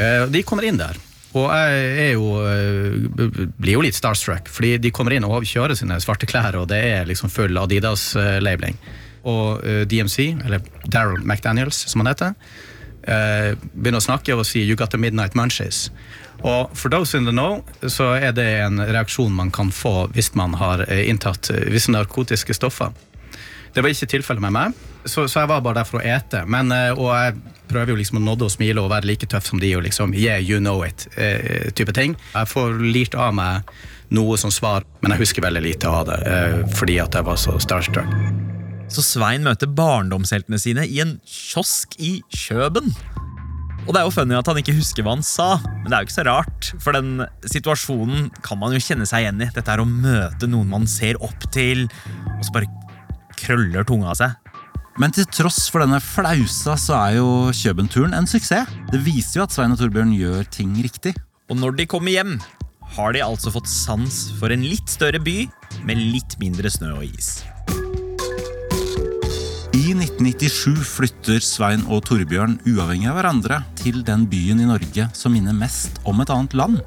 Eh, 0.00 0.24
De 0.32 0.42
kommer 0.42 0.64
inn 0.64 0.80
der. 0.80 0.96
Og 1.38 1.48
jeg 1.52 2.14
jo, 2.16 2.28
eh, 2.48 3.26
blir 3.58 3.76
jo 3.76 3.82
litt 3.84 3.98
starstruck, 3.98 4.48
fordi 4.50 4.76
de 4.82 4.92
kommer 4.94 5.14
inn 5.14 5.26
og 5.28 5.46
kjører 5.46 5.76
sine 5.78 6.00
svarte 6.02 6.28
klær, 6.28 6.56
og 6.58 6.68
det 6.72 6.80
er 6.90 7.08
liksom 7.08 7.30
full 7.32 7.58
Adidas-labeling. 7.60 8.78
Og 9.28 9.64
eh, 9.66 9.84
DMC, 9.88 10.32
eller 10.46 10.64
Daryl 10.88 11.22
McDaniels, 11.22 11.84
som 11.90 12.02
han 12.02 12.12
heter, 12.14 12.34
eh, 13.04 13.52
begynner 13.74 14.02
å 14.02 14.08
snakke 14.08 14.36
og 14.36 14.46
si 14.46 14.64
'You 14.64 14.76
got 14.76 14.90
the 14.90 14.98
midnight 14.98 15.34
munchies'. 15.34 15.90
Og 16.46 16.70
for 16.76 16.88
those 16.88 17.16
in 17.18 17.24
the 17.24 17.32
know, 17.32 17.64
så 17.82 18.14
er 18.14 18.32
det 18.32 18.46
en 18.62 18.78
reaksjon 18.78 19.32
man 19.34 19.50
kan 19.50 19.72
få 19.74 20.08
hvis 20.14 20.34
man 20.38 20.54
har 20.54 20.84
eh, 20.86 21.08
inntatt 21.10 21.50
eh, 21.50 21.66
visse 21.72 21.90
narkotiske 21.90 22.54
stoffer. 22.54 22.92
Det 23.78 23.82
var 23.84 23.92
ikke 23.94 24.08
tilfellet 24.10 24.42
med 24.42 24.50
meg, 24.56 24.78
så, 25.06 25.28
så 25.30 25.44
jeg 25.44 25.48
var 25.52 25.60
bare 25.62 25.78
der 25.78 25.86
for 25.86 26.00
å 26.00 26.02
ete. 26.02 26.40
Men, 26.50 26.72
eh, 26.74 26.98
og 26.98 27.12
jeg 27.14 27.36
prøver 27.70 27.92
jo 27.92 27.98
liksom 28.00 28.18
å 28.18 28.22
nådde 28.24 28.48
og 28.48 28.50
smile 28.50 28.82
og 28.82 28.88
være 28.90 29.06
like 29.06 29.28
tøff 29.30 29.46
som 29.46 29.60
de 29.62 29.70
og 29.78 29.84
liksom 29.84 30.16
yeah, 30.18 30.40
you 30.42 30.58
know 30.58 30.82
it, 30.82 31.04
eh, 31.14 31.70
ting. 31.94 32.16
Jeg 32.32 32.50
får 32.50 32.74
lirt 32.82 33.14
av 33.14 33.36
meg 33.38 33.70
noe 34.10 34.34
som 34.42 34.50
svar, 34.50 34.82
men 34.98 35.14
jeg 35.14 35.22
husker 35.22 35.46
veldig 35.46 35.62
lite 35.62 35.86
av 35.86 36.08
det, 36.08 36.16
eh, 36.26 36.56
fordi 36.74 36.96
at 36.98 37.14
jeg 37.14 37.28
var 37.28 37.38
så 37.38 37.54
starstruck. 37.62 38.10
Så 38.90 39.04
Svein 39.06 39.46
møter 39.46 39.70
barndomsheltene 39.70 40.58
sine 40.58 40.88
i 40.90 40.98
en 41.04 41.20
kiosk 41.22 41.94
i 42.02 42.16
Kjøben. 42.34 42.90
Og 43.86 43.94
det 43.94 44.02
er 44.02 44.08
jo 44.08 44.16
funny 44.16 44.34
at 44.36 44.50
han 44.50 44.58
ikke 44.58 44.74
husker 44.74 45.06
hva 45.06 45.14
han 45.14 45.22
sa, 45.22 45.52
men 45.62 45.86
det 45.86 45.94
er 45.94 46.02
jo 46.02 46.08
ikke 46.10 46.16
så 46.18 46.26
rart. 46.26 46.72
For 46.82 46.98
den 46.98 47.22
situasjonen 47.46 48.26
kan 48.42 48.58
man 48.58 48.74
jo 48.74 48.82
kjenne 48.82 49.06
seg 49.06 49.22
igjen 49.22 49.46
i. 49.46 49.48
Dette 49.54 49.70
er 49.70 49.80
å 49.80 49.88
møte 49.88 50.50
noen 50.50 50.68
man 50.74 50.90
ser 50.90 51.16
opp 51.22 51.46
til, 51.54 51.86
og 52.34 52.42
så 52.42 52.58
bare 52.58 52.74
krøller 53.38 53.86
tunga 53.88 54.14
seg. 54.18 54.36
Men 54.98 55.12
til 55.14 55.28
tross 55.30 55.68
for 55.70 55.84
denne 55.84 56.00
flausa, 56.02 56.74
så 56.74 56.96
er 56.98 57.18
jo 57.20 57.26
Kjøben-turen 57.54 58.16
en 58.18 58.26
suksess. 58.26 58.70
Det 58.90 58.98
viser 59.06 59.38
jo 59.38 59.44
at 59.46 59.54
Svein 59.54 59.74
og 59.74 59.78
Torbjørn 59.78 60.10
gjør 60.16 60.48
ting 60.50 60.72
riktig. 60.82 61.14
Og 61.48 61.60
når 61.60 61.76
de 61.78 61.86
kommer 61.86 62.12
hjem, 62.12 62.34
har 62.96 63.14
de 63.14 63.22
altså 63.22 63.52
fått 63.54 63.70
sans 63.70 64.16
for 64.40 64.50
en 64.50 64.64
litt 64.66 64.90
større 64.90 65.20
by 65.22 65.44
med 65.86 66.00
litt 66.00 66.34
mindre 66.42 66.72
snø 66.72 66.96
og 66.96 67.06
is. 67.06 67.38
I 69.78 69.92
1997 69.94 70.82
flytter 70.88 71.44
Svein 71.44 71.84
og 71.86 72.02
Torbjørn 72.08 72.58
uavhengig 72.66 73.06
av 73.12 73.20
hverandre 73.20 73.60
til 73.78 74.02
den 74.04 74.26
byen 74.28 74.64
i 74.64 74.66
Norge 74.66 75.06
som 75.14 75.36
minner 75.36 75.54
mest 75.54 76.02
om 76.08 76.18
et 76.24 76.32
annet 76.34 76.58
land, 76.58 76.80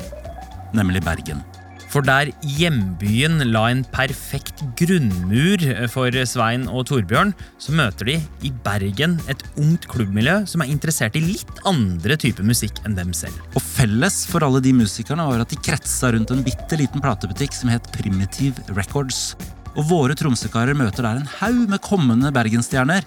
nemlig 0.75 1.05
Bergen. 1.05 1.45
For 1.91 2.05
der 2.07 2.29
hjembyen 2.55 3.41
la 3.51 3.65
en 3.67 3.81
perfekt 3.91 4.61
grunnmur 4.79 5.59
for 5.91 6.15
Svein 6.23 6.63
og 6.71 6.85
Torbjørn, 6.87 7.33
så 7.59 7.75
møter 7.75 8.07
de 8.07 8.15
i 8.47 8.51
Bergen 8.63 9.17
et 9.31 9.43
ungt 9.59 9.89
klubbmiljø 9.91 10.37
som 10.47 10.63
er 10.63 10.71
interessert 10.71 11.17
i 11.19 11.23
litt 11.25 11.51
andre 11.67 12.15
typer 12.15 12.47
musikk 12.47 12.79
enn 12.87 12.95
dem 12.95 13.11
selv. 13.17 13.35
Og 13.59 13.65
felles 13.65 14.21
for 14.31 14.47
alle 14.47 14.63
de 14.63 14.71
musikerne 14.77 15.27
var 15.27 15.43
at 15.43 15.51
de 15.51 15.59
kretsa 15.59 16.13
rundt 16.15 16.31
en 16.31 16.45
bitte 16.47 16.79
liten 16.79 17.03
platebutikk 17.03 17.59
som 17.59 17.73
het 17.73 17.91
Primitive 17.97 18.63
Records. 18.77 19.33
Og 19.75 19.83
våre 19.91 20.15
tromsøkarer 20.15 20.77
møter 20.79 21.03
der 21.03 21.19
en 21.19 21.31
haug 21.41 21.65
med 21.67 21.83
kommende 21.83 22.31
bergensstjerner. 22.31 23.03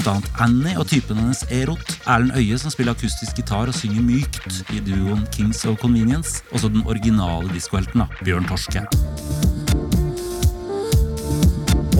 Annet 0.00 0.28
Annie 0.40 0.78
og 0.80 0.86
typen 0.88 1.18
hennes 1.20 1.42
Erot, 1.52 1.96
Erlend 2.06 2.36
Øye 2.38 2.56
som 2.60 2.72
spiller 2.72 2.96
akustisk 2.96 3.36
gitar 3.36 3.68
og 3.68 3.76
synger 3.76 4.04
mykt 4.06 4.62
i 4.72 4.80
duoen 4.80 5.26
Kings 5.34 5.64
of 5.68 5.76
Convenience, 5.82 6.40
og 6.52 6.62
så 6.62 6.70
den 6.72 6.86
originale 6.88 7.52
diskohelten, 7.52 8.06
Bjørn 8.24 8.48
Torske. 8.48 8.86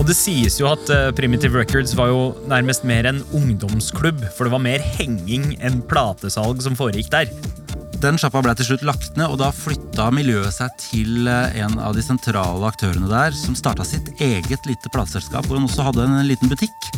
Og 0.01 0.07
det 0.09 0.17
sies 0.17 0.57
jo 0.59 0.67
at 0.71 0.89
eh, 0.91 1.11
Primitive 1.15 1.55
Records 1.55 1.93
var 1.95 2.09
jo 2.09 2.33
nærmest 2.49 2.83
mer 2.83 3.05
en 3.07 3.21
ungdomsklubb, 3.37 4.25
for 4.35 4.47
det 4.47 4.55
var 4.55 4.63
mer 4.65 4.83
henging 4.97 5.53
enn 5.63 5.83
platesalg 5.87 6.59
som 6.65 6.75
foregikk 6.75 7.13
der. 7.13 7.29
Den 8.03 8.17
sjappa 8.19 8.41
ble 8.43 8.51
til 8.59 8.67
slutt 8.67 8.83
lagt 8.83 9.15
ned, 9.15 9.31
og 9.31 9.37
da 9.39 9.47
flytta 9.55 10.09
miljøet 10.11 10.51
seg 10.57 10.73
til 10.81 11.29
eh, 11.29 11.61
en 11.63 11.77
av 11.79 11.95
de 11.95 12.03
sentrale 12.03 12.67
aktørene 12.67 13.07
der, 13.07 13.31
som 13.37 13.55
starta 13.55 13.85
sitt 13.87 14.09
eget 14.19 14.67
lite 14.67 14.91
plateselskap, 14.91 15.47
hvor 15.47 15.61
han 15.61 15.69
også 15.69 15.85
hadde 15.87 16.09
en 16.09 16.27
liten 16.27 16.51
butikk. 16.51 16.89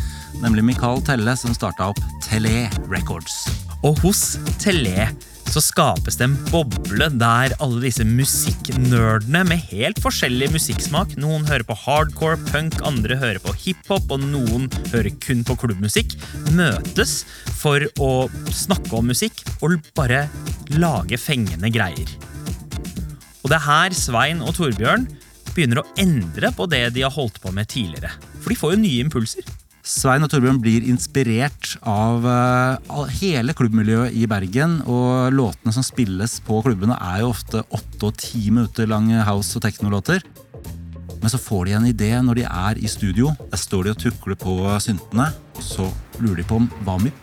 Nemlig 0.42 0.64
Mikael 0.64 1.00
Telle, 1.06 1.36
som 1.38 1.54
starta 1.56 1.90
opp 1.92 2.02
Tele 2.24 2.66
Records. 2.90 3.46
Og 3.86 3.98
hos 4.04 4.36
Tele 4.60 5.08
så 5.46 5.62
skapes 5.62 6.18
det 6.18 6.26
en 6.26 6.36
boble 6.50 7.06
der 7.16 7.54
alle 7.62 7.84
disse 7.84 8.04
musikknerdene 8.04 9.44
med 9.46 9.62
helt 9.70 10.00
forskjellig 10.02 10.50
musikksmak 10.52 11.14
Noen 11.22 11.46
hører 11.48 11.64
på 11.68 11.76
hardcore, 11.84 12.38
punk, 12.50 12.80
andre 12.84 13.16
hører 13.20 13.40
på 13.40 13.54
hiphop, 13.62 14.10
og 14.10 14.24
noen 14.26 14.66
hører 14.90 15.12
kun 15.22 15.44
på 15.46 15.56
klubbmusikk. 15.62 16.16
Møtes 16.56 17.20
for 17.60 17.86
å 18.02 18.10
snakke 18.52 18.98
om 18.98 19.08
musikk 19.12 19.44
og 19.62 19.78
bare 19.96 20.26
lage 20.76 21.16
fengende 21.20 21.70
greier. 21.72 22.10
Og 23.44 23.52
det 23.52 23.60
er 23.60 23.68
her 23.68 23.94
Svein 23.94 24.42
og 24.42 24.56
Torbjørn 24.58 25.06
begynner 25.52 25.80
å 25.80 25.88
endre 26.02 26.50
på 26.52 26.66
det 26.68 26.88
de 26.96 27.06
har 27.06 27.14
holdt 27.14 27.38
på 27.40 27.54
med 27.54 27.70
tidligere. 27.70 28.10
For 28.42 28.52
de 28.52 28.58
får 28.58 28.74
jo 28.74 28.82
nye 28.82 29.06
impulser. 29.06 29.46
Svein 29.86 30.24
og 30.26 30.32
Torbjørn 30.32 30.56
blir 30.58 30.82
inspirert 30.90 31.76
av 31.86 32.24
eh, 32.26 33.10
hele 33.20 33.54
klubbmiljøet 33.54 34.16
i 34.18 34.24
Bergen. 34.26 34.80
Og 34.90 35.30
låtene 35.30 35.70
som 35.76 35.84
spilles 35.86 36.40
på 36.42 36.58
klubbene, 36.66 36.96
er 36.98 37.22
jo 37.22 37.30
ofte 37.30 37.62
åtte 37.70 38.08
og 38.08 38.18
ti 38.18 38.48
minutter 38.48 38.90
lange 38.90 39.22
house- 39.28 39.54
og 39.54 39.62
teknolåter. 39.62 40.26
Men 41.22 41.30
så 41.30 41.38
får 41.38 41.68
de 41.68 41.76
en 41.78 41.86
idé 41.86 42.10
når 42.18 42.40
de 42.40 42.48
er 42.48 42.80
i 42.82 42.90
studio. 42.90 43.30
Der 43.52 43.62
står 43.62 43.86
de 43.86 43.94
og 43.94 44.02
tukler 44.02 44.38
på 44.42 44.58
syntene. 44.82 45.28
Og 45.54 45.62
så 45.62 45.86
lurer 46.18 46.42
de 46.42 46.48
på 46.50 46.58
om 46.58 46.66
hva 46.82 46.98
om 46.98 47.06
vi 47.06 47.14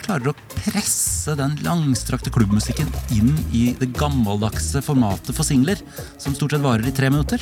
klarer 0.00 0.30
å 0.32 0.36
presse 0.50 1.32
den 1.38 1.56
langstrakte 1.64 2.32
klubbmusikken 2.34 2.88
inn 3.16 3.32
i 3.56 3.70
det 3.80 3.92
gammeldagse 3.96 4.84
formatet 4.84 5.32
for 5.36 5.46
singler, 5.46 5.80
som 6.20 6.36
stort 6.36 6.56
sett 6.56 6.64
varer 6.64 6.88
i 6.88 6.94
tre 6.96 7.08
minutter. 7.12 7.40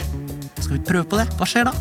Skal 0.58 0.76
vi 0.76 0.84
prøve 0.86 1.06
på 1.10 1.18
det? 1.18 1.26
Hva 1.38 1.50
skjer 1.50 1.70
da? 1.70 1.74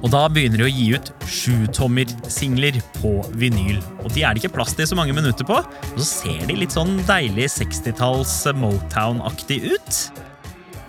Og 0.00 0.10
da 0.12 0.24
begynner 0.32 0.60
de 0.60 0.66
å 0.66 0.72
gi 0.72 0.88
ut 0.96 1.12
sjutommersingler 1.30 2.80
på 2.98 3.14
vinyl. 3.40 3.78
Og 4.02 4.10
de 4.14 4.24
er 4.24 4.34
det 4.34 4.42
ikke 4.42 4.56
plass 4.58 4.74
til 4.76 4.88
så 4.88 4.98
mange 4.98 5.14
minutter 5.16 5.46
på, 5.48 5.60
og 5.60 6.00
så 6.00 6.08
ser 6.08 6.44
de 6.50 6.58
litt 6.58 6.74
sånn 6.74 6.98
deilig 7.08 7.48
60-talls 7.56 8.34
Motown-aktig 8.58 9.62
ut. 9.70 10.02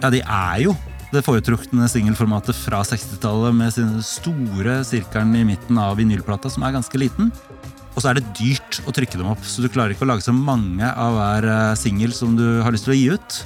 Ja, 0.01 0.11
de 0.11 0.21
er 0.21 0.65
jo 0.65 0.75
det 1.13 1.23
foretrukne 1.23 1.87
singelformatet 1.87 2.57
fra 2.57 2.81
60-tallet 2.83 3.55
med 3.55 3.71
sin 3.75 3.93
store 4.03 4.81
sirkelen 4.87 5.35
i 5.39 5.45
midten 5.47 5.77
av 5.79 5.95
vinylplata, 5.99 6.51
som 6.51 6.65
er 6.65 6.75
ganske 6.75 6.99
liten. 6.99 7.29
Og 7.95 8.01
så 8.01 8.11
er 8.11 8.19
det 8.19 8.33
dyrt 8.35 8.81
å 8.83 8.93
trykke 8.95 9.21
dem 9.21 9.29
opp, 9.31 9.43
så 9.47 9.63
du 9.63 9.69
klarer 9.71 9.95
ikke 9.95 10.03
å 10.03 10.09
lage 10.09 10.25
så 10.25 10.35
mange 10.35 10.89
av 10.89 11.15
hver 11.15 11.47
eh, 11.47 11.77
singel 11.79 12.11
som 12.15 12.35
du 12.35 12.43
har 12.65 12.75
lyst 12.75 12.89
til 12.89 12.95
å 12.95 12.99
gi 12.99 13.05
ut. 13.15 13.37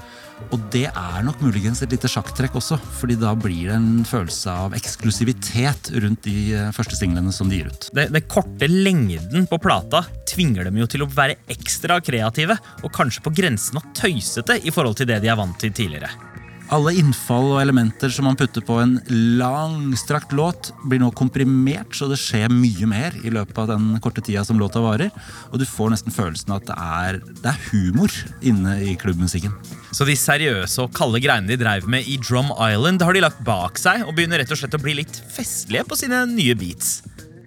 Og 0.49 0.61
det 0.73 0.87
er 0.89 1.25
nok 1.25 1.41
muligens 1.43 1.83
et 1.83 1.91
lite 1.93 2.09
sjakktrekk 2.09 2.55
også, 2.59 2.79
fordi 2.99 3.17
da 3.19 3.33
blir 3.37 3.69
det 3.69 3.75
en 3.77 4.05
følelse 4.07 4.53
av 4.65 4.77
eksklusivitet 4.77 5.91
rundt 5.99 6.23
de 6.25 6.37
eh, 6.57 6.71
første 6.75 6.97
singlene 6.97 7.33
som 7.35 7.51
de 7.51 7.59
gir 7.59 7.69
ut. 7.69 7.89
Det, 7.95 8.07
det 8.15 8.25
korte 8.31 8.69
lengden 8.69 9.45
på 9.49 9.61
plata 9.61 10.03
tvinger 10.29 10.69
dem 10.69 10.79
jo 10.81 10.89
til 10.89 11.05
å 11.05 11.11
være 11.11 11.37
ekstra 11.51 11.99
kreative, 12.05 12.57
og 12.83 12.93
kanskje 12.95 13.25
på 13.25 13.35
grensen 13.41 13.81
av 13.81 13.91
tøysete 13.97 14.61
i 14.63 14.73
forhold 14.73 14.99
til 14.99 15.11
det 15.11 15.21
de 15.23 15.31
er 15.31 15.39
vant 15.39 15.57
til 15.61 15.75
tidligere. 15.75 16.28
Alle 16.69 16.91
innfall 16.99 17.47
og 17.55 17.59
elementer 17.63 18.11
som 18.13 18.27
man 18.29 18.35
putter 18.37 18.61
på 18.61 18.75
en 18.77 18.99
langstrakt 19.39 20.35
låt, 20.37 20.69
blir 20.85 20.99
nå 21.01 21.07
komprimert, 21.17 21.95
så 21.97 22.05
det 22.11 22.19
skjer 22.21 22.53
mye 22.53 22.85
mer 22.89 23.15
i 23.25 23.31
løpet 23.33 23.57
av 23.63 23.71
den 23.71 23.87
korte 24.03 24.21
tida 24.21 24.43
som 24.45 24.59
låta 24.61 24.83
varer. 24.83 25.09
Og 25.49 25.57
du 25.57 25.65
får 25.65 25.95
nesten 25.95 26.13
følelsen 26.13 26.53
av 26.53 26.61
at 26.61 26.69
det 26.69 26.77
er, 26.77 27.19
det 27.41 27.49
er 27.49 27.63
humor 27.71 28.13
inne 28.45 28.75
i 28.85 28.93
klubbmusikken. 29.01 29.55
Så 29.89 30.05
de 30.05 30.13
seriøse 30.13 30.85
og 30.85 30.93
kalde 30.93 31.23
greiene 31.23 31.49
de 31.49 31.57
dreiv 31.57 31.89
med 31.89 32.05
i 32.05 32.19
Drum 32.21 32.53
Island, 32.53 33.01
har 33.01 33.17
de 33.17 33.25
lagt 33.25 33.41
bak 33.47 33.81
seg 33.81 34.05
og 34.05 34.13
begynner 34.13 34.43
rett 34.43 34.53
og 34.53 34.61
slett 34.61 34.77
å 34.77 34.83
bli 34.83 34.99
litt 35.01 35.23
festlige 35.33 35.89
på 35.89 35.97
sine 35.97 36.21
nye 36.29 36.53
beats. 36.59 36.99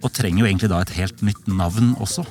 Og 0.03 0.11
trenger 0.11 0.43
jo 0.43 0.49
egentlig 0.51 0.73
da 0.73 0.83
et 0.83 0.97
helt 0.99 1.23
nytt 1.23 1.47
navn 1.47 1.95
også. 2.03 2.27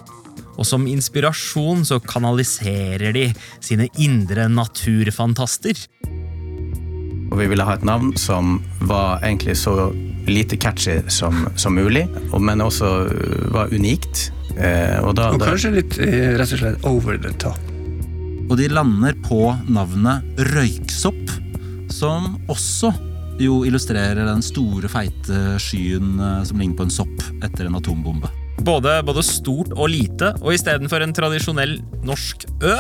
Og 0.61 0.69
som 0.69 0.85
inspirasjon 0.85 1.87
så 1.89 1.97
kanaliserer 2.05 3.17
de 3.17 3.31
sine 3.65 3.89
indre 3.97 4.45
naturfantaster. 4.53 5.81
Og 7.33 7.39
vi 7.41 7.49
ville 7.49 7.65
ha 7.65 7.79
et 7.79 7.85
navn 7.89 8.13
som 8.21 8.59
var 8.85 9.23
egentlig 9.25 9.57
så 9.57 9.89
lite 10.29 10.59
catchy 10.61 11.01
som, 11.11 11.47
som 11.57 11.75
mulig, 11.75 12.05
men 12.39 12.61
også 12.61 12.91
øh, 13.09 13.47
var 13.55 13.73
unikt. 13.73 14.29
Eh, 14.53 14.99
og 15.01 15.17
da, 15.17 15.31
Og 15.33 15.41
kanskje 15.41 15.73
litt 15.79 15.97
eh, 16.03 16.35
rett 16.37 16.53
og 16.53 16.61
slett 16.61 16.85
over 16.87 17.17
the 17.17 17.33
top. 17.41 17.59
Og 18.51 18.59
de 18.61 18.69
lander 18.69 19.17
på 19.25 19.47
navnet 19.73 20.43
Røyksopp, 20.53 21.33
som 21.93 22.35
også 22.53 22.93
jo 23.41 23.63
illustrerer 23.67 24.27
den 24.29 24.45
store, 24.45 24.91
feite 24.93 25.57
skyen 25.63 26.19
eh, 26.21 26.43
som 26.49 26.61
ligner 26.61 26.77
på 26.79 26.87
en 26.87 26.93
sopp 26.93 27.25
etter 27.43 27.67
en 27.67 27.81
atombombe. 27.81 28.29
Både, 28.63 28.99
både 29.09 29.25
stort 29.27 29.73
og 29.75 29.89
lite, 29.91 30.35
og 30.45 30.53
istedenfor 30.55 31.03
en 31.03 31.17
tradisjonell 31.17 31.79
norsk 32.07 32.45
ø, 32.61 32.77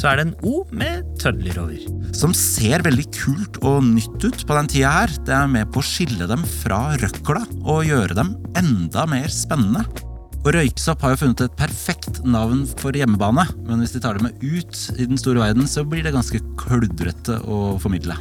så 0.00 0.08
er 0.10 0.18
det 0.18 0.26
en 0.28 0.36
o 0.48 0.62
med 0.72 1.08
tødler 1.20 1.58
over. 1.60 1.80
Som 2.16 2.32
ser 2.36 2.84
veldig 2.86 3.06
kult 3.14 3.58
og 3.60 3.82
nytt 3.84 4.24
ut 4.24 4.44
på 4.48 4.56
den 4.56 4.70
tida 4.72 4.92
her. 4.94 5.16
Det 5.26 5.34
er 5.36 5.50
med 5.50 5.68
på 5.74 5.82
å 5.82 5.86
skille 5.86 6.28
dem 6.30 6.44
fra 6.62 6.94
røkla 7.00 7.42
og 7.60 7.84
gjøre 7.88 8.16
dem 8.16 8.32
enda 8.56 9.04
mer 9.10 9.28
spennende. 9.34 9.84
Og 10.40 10.54
Røyksopp 10.56 11.02
har 11.04 11.12
jo 11.12 11.20
funnet 11.20 11.42
et 11.44 11.58
perfekt 11.58 12.22
navn 12.24 12.62
for 12.80 12.96
hjemmebane, 12.96 13.44
men 13.66 13.82
hvis 13.82 13.92
de 13.92 14.00
tar 14.00 14.16
det 14.16 14.24
med 14.24 14.40
ut 14.40 14.78
i 14.96 15.04
den 15.04 15.20
store 15.20 15.42
verden, 15.42 15.68
så 15.68 15.84
blir 15.84 16.06
det 16.06 16.14
ganske 16.16 16.40
kludrete 16.62 17.42
å 17.44 17.76
formidle. 17.82 18.16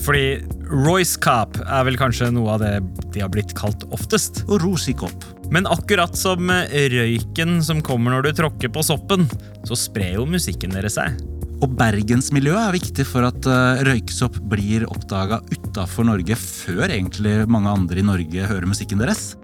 Fordi 0.00 0.40
Royce 0.70 1.20
Cop 1.22 1.58
er 1.62 1.84
vel 1.88 1.98
kanskje 2.00 2.30
noe 2.32 2.54
av 2.54 2.62
det 2.64 2.72
de 3.12 3.22
har 3.24 3.32
blitt 3.32 3.52
kalt 3.58 3.84
oftest. 3.92 4.44
Og 4.48 4.62
Rosikopp. 4.64 5.28
Men 5.52 5.68
akkurat 5.68 6.16
som 6.16 6.48
røyken 6.48 7.60
som 7.64 7.82
kommer 7.84 8.14
når 8.14 8.30
du 8.30 8.32
tråkker 8.40 8.72
på 8.72 8.84
soppen, 8.86 9.28
så 9.68 9.76
sprer 9.76 10.16
jo 10.16 10.24
musikken 10.28 10.72
deres 10.72 10.96
seg. 10.96 11.18
Og 11.62 11.76
bergensmiljøet 11.78 12.58
er 12.58 12.74
viktig 12.74 13.04
for 13.06 13.28
at 13.28 13.46
røykesopp 13.46 13.92
røyksopp 13.92 14.40
blir 14.50 14.86
oppdaga 14.90 15.38
utafor 15.52 16.08
Norge 16.08 16.34
før 16.38 16.88
egentlig 16.88 17.46
mange 17.50 17.70
andre 17.70 18.00
i 18.00 18.06
Norge 18.06 18.48
hører 18.48 18.66
musikken 18.66 18.98
deres. 19.02 19.34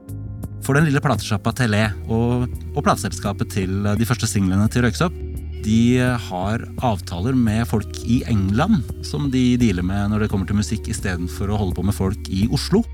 For 0.67 0.75
den 0.75 0.89
lille 0.89 1.01
platesjappa 1.01 1.53
Tele 1.57 1.85
og, 2.11 2.49
og 2.75 2.83
plateselskapet 2.85 3.53
til 3.55 3.87
de 3.87 4.09
første 4.09 4.27
singlene 4.29 4.67
til 4.73 4.85
Røyksopp, 4.85 5.15
de 5.65 5.99
har 6.29 6.65
avtaler 6.85 7.37
med 7.37 7.67
folk 7.71 7.99
i 8.05 8.21
England 8.31 8.87
som 9.07 9.29
de 9.33 9.57
dealer 9.61 9.87
med 9.87 10.13
når 10.13 10.25
det 10.25 10.31
kommer 10.33 10.49
til 10.49 10.59
musikk, 10.61 10.89
istedenfor 10.91 11.51
å 11.51 11.59
holde 11.61 11.79
på 11.79 11.87
med 11.87 11.97
folk 11.97 12.31
i 12.33 12.47
Oslo. 12.55 12.85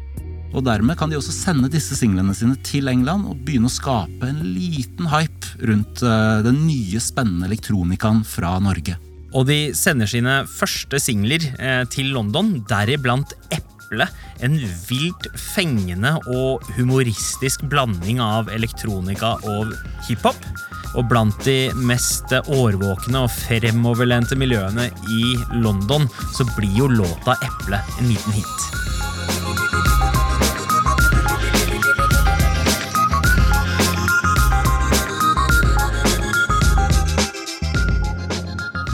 Og 0.54 0.62
dermed 0.62 0.94
kan 0.98 1.10
de 1.10 1.18
også 1.18 1.34
sende 1.34 1.70
disse 1.72 1.96
singlene 1.98 2.34
sine 2.36 2.54
til 2.66 2.88
England 2.90 3.26
og 3.26 3.40
begynne 3.46 3.66
å 3.70 3.74
skape 3.74 4.28
en 4.28 4.42
liten 4.54 5.08
hype 5.10 5.66
rundt 5.66 6.04
uh, 6.06 6.44
den 6.46 6.62
nye, 6.68 7.02
spennende 7.02 7.48
elektronikaen 7.50 8.22
fra 8.28 8.54
Norge. 8.62 8.96
Og 9.34 9.48
de 9.48 9.58
sender 9.74 10.06
sine 10.06 10.42
første 10.46 11.00
singler 11.02 11.42
eh, 11.58 11.82
til 11.90 12.12
London, 12.14 12.52
deriblant 12.70 13.34
Eple. 13.50 14.06
En 14.46 14.54
vilt 14.86 15.26
fengende 15.34 16.12
og 16.30 16.62
humoristisk 16.76 17.64
blanding 17.70 18.22
av 18.22 18.52
elektronika 18.54 19.34
og 19.56 19.74
hiphop. 20.06 20.38
Og 20.94 21.08
blant 21.10 21.44
de 21.46 21.72
mest 21.88 22.30
årvåkne 22.44 23.24
og 23.26 23.32
fremoverlente 23.34 24.38
miljøene 24.38 24.88
i 25.10 25.34
London, 25.58 26.06
så 26.36 26.46
blir 26.54 26.78
jo 26.78 26.90
låta 26.90 27.38
Eple 27.42 27.82
en 27.98 28.10
liten 28.12 28.38
hit. 28.38 28.84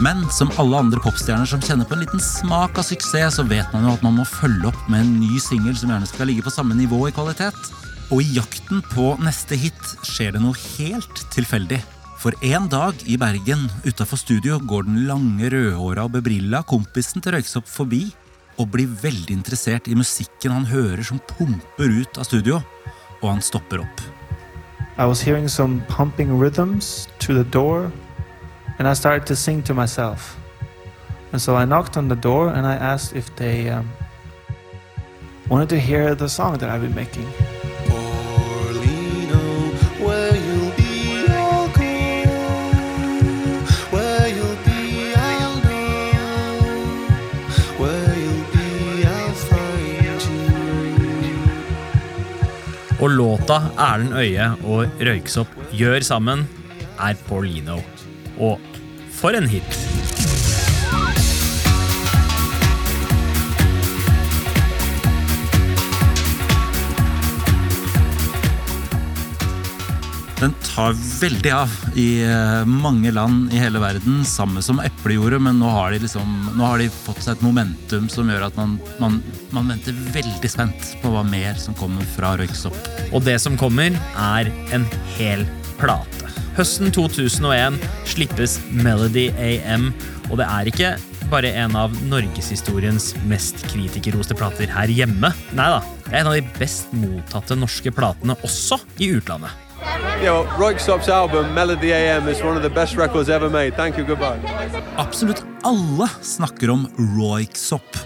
Men 0.01 0.23
som 0.33 0.49
alle 0.57 0.79
andre 0.81 0.97
popstjerner 1.03 1.45
som 1.45 1.61
kjenner 1.61 1.85
på 1.85 1.93
en 1.93 2.01
liten 2.01 2.21
smak 2.25 2.79
av 2.81 2.87
suksess, 2.87 3.35
så 3.37 3.45
vet 3.45 3.69
man 3.69 3.85
jo 3.85 3.93
at 3.93 4.01
man 4.01 4.17
må 4.17 4.25
følge 4.25 4.71
opp 4.71 4.89
med 4.89 5.03
en 5.03 5.13
ny 5.21 5.37
singel 5.37 5.77
som 5.77 5.93
gjerne 5.93 6.09
skal 6.09 6.31
ligge 6.31 6.45
på 6.47 6.53
samme 6.53 6.73
nivå 6.73 7.03
i 7.05 7.13
kvalitet. 7.13 7.53
Og 8.11 8.19
i 8.19 8.33
jakten 8.35 8.81
på 8.91 9.13
neste 9.23 9.55
hit 9.55 9.91
skjer 10.03 10.33
det 10.35 10.41
noe 10.43 10.57
helt 10.75 11.21
tilfeldig. 11.31 11.79
For 12.19 12.35
en 12.43 12.67
dag 12.69 12.99
i 13.07 13.15
Bergen 13.17 13.63
utafor 13.87 14.19
studio 14.19 14.59
går 14.59 14.83
den 14.89 15.05
lange, 15.07 15.47
rødhåra 15.49 16.03
og 16.05 16.17
bebrilla 16.17 16.59
kompisen 16.67 17.23
til 17.23 17.37
Røyksopp 17.37 17.69
forbi 17.71 18.03
og 18.59 18.67
blir 18.73 18.91
veldig 19.01 19.31
interessert 19.33 19.87
i 19.87 19.95
musikken 19.95 20.51
han 20.53 20.67
hører 20.69 21.01
som 21.07 21.21
pumper 21.31 21.95
ut 22.01 22.19
av 22.19 22.27
studio, 22.27 22.59
og 23.23 23.27
han 23.31 23.41
stopper 23.41 23.81
opp. 23.85 24.03
I 24.99 25.07
was 25.07 25.21
hearing 25.23 25.47
some 25.47 25.81
pumping 25.87 26.35
rhythms 26.37 27.07
to 27.19 27.33
the 27.33 27.47
door, 27.47 27.91
and 28.77 28.87
I 28.87 28.93
started 28.93 29.25
to 29.27 29.35
sing 29.35 29.63
to 29.63 29.73
myself. 29.73 30.35
And 31.31 31.41
so 31.41 31.55
I 31.55 31.65
knocked 31.65 31.95
on 31.95 32.09
the 32.09 32.15
door 32.15 32.49
and 32.49 32.67
I 32.67 32.75
asked 32.75 33.15
if 33.15 33.33
they 33.37 33.69
um, 33.69 33.89
wanted 35.49 35.69
to 35.69 35.79
hear 35.79 36.13
the 36.13 36.27
song 36.27 36.57
that 36.57 36.69
I've 36.69 36.81
been 36.81 36.93
making. 36.93 37.25
Og 53.01 53.09
låta 53.09 53.57
Erlend 53.81 54.13
Øye 54.13 54.51
og 54.69 55.01
Røyksopp 55.01 55.55
gjør 55.73 56.05
sammen, 56.05 56.45
er 57.01 57.17
Paulino. 57.27 57.79
Og 58.37 58.61
for 59.17 59.33
en 59.37 59.49
hit! 59.49 59.90
Den 70.41 70.53
tar 70.65 70.95
veldig 70.97 71.51
av 71.53 71.73
i 72.01 72.23
eh, 72.25 72.63
mange 72.65 73.11
land 73.13 73.51
i 73.53 73.59
hele 73.61 73.77
verden, 73.77 74.23
samme 74.25 74.63
som 74.65 74.79
eplet 74.81 75.13
gjorde, 75.13 75.37
men 75.45 75.59
nå 75.61 75.69
har 75.69 75.93
liksom, 75.93 76.31
nå 76.57 76.65
har 76.65 76.81
de 76.81 76.87
fått 76.89 77.21
seg 77.21 77.35
et 77.35 77.43
momentum 77.45 78.07
som 78.09 78.31
gjør 78.31 78.47
at 78.47 78.57
man, 78.57 78.73
man, 78.97 79.19
man 79.53 79.69
venter 79.69 79.93
veldig 80.15 80.49
spent 80.49 80.95
på 81.03 81.13
hva 81.13 81.21
mer 81.27 81.61
som 81.61 81.77
kommer 81.77 82.09
fra 82.15 82.33
Røyksopp. 82.41 82.81
Og 83.11 83.21
det 83.27 83.37
som 83.43 83.59
kommer, 83.59 83.93
er 84.17 84.49
en 84.73 84.89
hel 85.13 85.45
plate. 85.77 86.33
Høsten 86.57 86.89
2001 86.89 87.77
slippes 88.09 88.57
Melody 88.73 89.29
AM, 89.37 89.91
og 90.31 90.39
det 90.41 90.49
er 90.49 90.73
ikke 90.73 90.93
bare 91.29 91.53
en 91.53 91.77
av 91.77 91.93
norgeshistoriens 92.09 93.13
mest 93.29 93.61
kritikerroste 93.69 94.33
plater 94.41 94.73
her 94.73 94.89
hjemme. 94.89 95.29
Nei 95.53 95.73
da, 95.77 95.83
det 96.07 96.15
er 96.15 96.23
en 96.25 96.33
av 96.33 96.39
de 96.39 96.55
best 96.57 96.89
mottatte 96.97 97.61
norske 97.61 97.93
platene 97.93 98.41
også 98.41 98.81
i 98.97 99.13
utlandet. 99.19 99.69
Yeah, 100.21 100.31
well, 100.33 100.45
Royksopp's 100.59 101.09
album, 101.09 101.53
Melody 101.53 101.91
AM, 101.93 102.27
is 102.27 102.43
one 102.43 102.55
of 102.57 102.61
the 102.63 102.69
best 102.69 102.95
records 102.95 103.29
ever 103.29 103.49
made. 103.49 103.73
Thank 103.75 103.97
you, 103.97 104.05
goodbye. 104.05 104.39
Absolutt 104.97 105.43
alle 105.63 106.07
snakker 106.21 106.69
om 106.69 106.87
Røyksopp. 107.17 107.97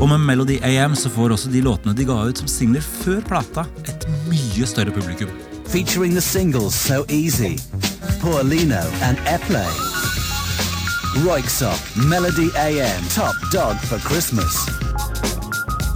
Og 0.00 0.08
med 0.08 0.20
Melody 0.20 0.56
AM 0.64 0.94
så 0.96 1.10
får 1.12 1.30
også 1.36 1.50
de 1.52 1.60
låtene 1.60 1.92
de 1.96 2.04
ga 2.08 2.16
ut 2.24 2.38
som 2.40 2.48
singler 2.48 2.80
før 2.80 3.20
plata, 3.28 3.66
et 3.88 4.08
mye 4.30 4.66
større 4.66 4.90
publikum. 4.96 5.28
featuring 5.70 6.14
the 6.14 6.20
singles 6.20 6.74
So 6.74 7.04
Easy, 7.08 7.56
Paulino 8.20 8.82
and 9.02 9.18
Epley. 9.18 9.70
Royksop, 11.24 11.78
Melody 12.08 12.48
AM, 12.56 13.02
Top 13.14 13.36
Dog 13.52 13.76
for 13.76 13.98
Christmas. 13.98 14.89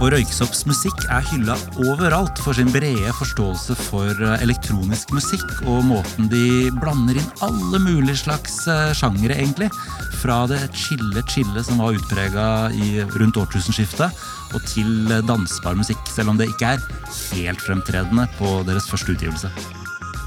Og 0.03 0.09
Røyksops 0.11 0.65
musikk 0.67 1.05
er 1.07 1.23
hylla 1.29 1.55
overalt 1.85 2.39
for 2.43 2.57
sin 2.57 2.67
brede 2.73 3.13
forståelse 3.15 3.77
for 3.79 4.11
eh, 4.11 4.41
elektronisk 4.43 5.13
musikk 5.15 5.45
og 5.63 5.85
måten 5.87 6.27
de 6.31 6.67
blander 6.81 7.15
inn 7.21 7.45
alle 7.45 7.79
mulige 7.79 8.19
slags 8.25 8.57
eh, 8.67 8.91
sjangere, 8.97 9.37
egentlig. 9.39 9.69
Fra 10.19 10.41
det 10.51 10.59
chille-chille 10.75 11.63
som 11.63 11.79
var 11.79 11.95
utprega 11.95 12.47
rundt 13.15 13.39
årtusenskiftet, 13.39 14.19
og 14.51 14.67
til 14.67 15.15
eh, 15.15 15.23
dansbar 15.23 15.79
musikk, 15.79 16.03
selv 16.11 16.33
om 16.33 16.41
det 16.41 16.51
ikke 16.51 16.75
er 16.75 16.85
helt 17.31 17.63
fremtredende 17.63 18.27
på 18.35 18.59
deres 18.67 18.91
første 18.91 19.15
utgivelse. 19.15 19.53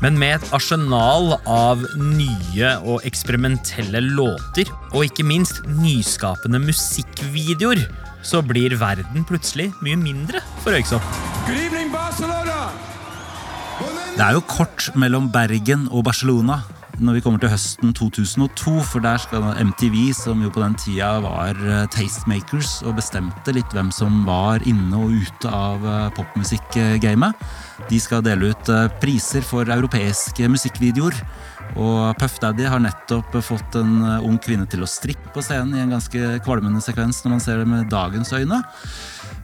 Men 0.01 0.17
med 0.17 0.39
et 0.39 0.53
arsenal 0.55 1.35
av 1.51 1.83
nye 1.99 2.75
og 2.87 3.05
eksperimentelle 3.09 4.01
låter, 4.15 4.71
og 4.95 5.09
ikke 5.11 5.27
minst 5.27 5.61
nyskapende 5.77 6.63
musikkvideoer, 6.63 7.83
så 8.23 8.43
blir 8.45 8.77
verden 8.81 9.27
plutselig 9.29 9.71
mye 9.85 9.99
mindre 10.01 10.43
for 10.63 10.75
Røyksopp. 10.75 11.05
Det 14.19 14.25
er 14.25 14.35
jo 14.35 14.43
kort 14.51 14.91
mellom 14.99 15.31
Bergen 15.33 15.87
og 15.93 16.05
Barcelona 16.09 16.63
når 16.99 17.15
vi 17.15 17.21
kommer 17.23 17.39
til 17.39 17.53
høsten 17.53 17.93
2002, 17.95 18.73
for 18.83 19.03
der 19.05 19.21
skal 19.23 19.45
MTV, 19.63 19.97
som 20.17 20.41
jo 20.43 20.51
på 20.51 20.63
den 20.65 20.75
tida 20.79 21.13
var 21.23 21.55
eh, 21.55 21.85
tastemakers 21.95 22.81
og 22.83 22.97
bestemte 22.99 23.55
litt 23.55 23.75
hvem 23.75 23.93
som 23.95 24.25
var 24.27 24.65
inne 24.67 24.99
og 24.99 25.15
ute 25.15 25.53
av 25.53 25.87
eh, 25.87 26.09
popmusikkgamet, 26.17 27.47
de 27.89 28.01
skal 28.03 28.25
dele 28.27 28.51
ut 28.51 28.73
eh, 28.75 28.89
priser 29.03 29.47
for 29.47 29.71
europeiske 29.71 30.51
musikkvideoer. 30.51 31.15
Og 31.77 32.17
Puff 32.19 32.39
Daddy 32.43 32.65
har 32.71 32.81
nettopp 32.83 33.37
fått 33.45 33.77
en 33.79 34.01
eh, 34.03 34.25
ung 34.25 34.39
kvinne 34.43 34.67
til 34.71 34.83
å 34.85 34.89
strippe 34.89 35.33
på 35.35 35.45
scenen 35.45 35.77
i 35.77 35.83
en 35.85 35.93
ganske 35.93 36.39
kvalmende 36.47 36.81
sekvens 36.85 37.21
når 37.25 37.35
man 37.35 37.45
ser 37.45 37.61
det 37.61 37.69
med 37.69 37.91
dagens 37.93 38.33
øyne. 38.33 38.63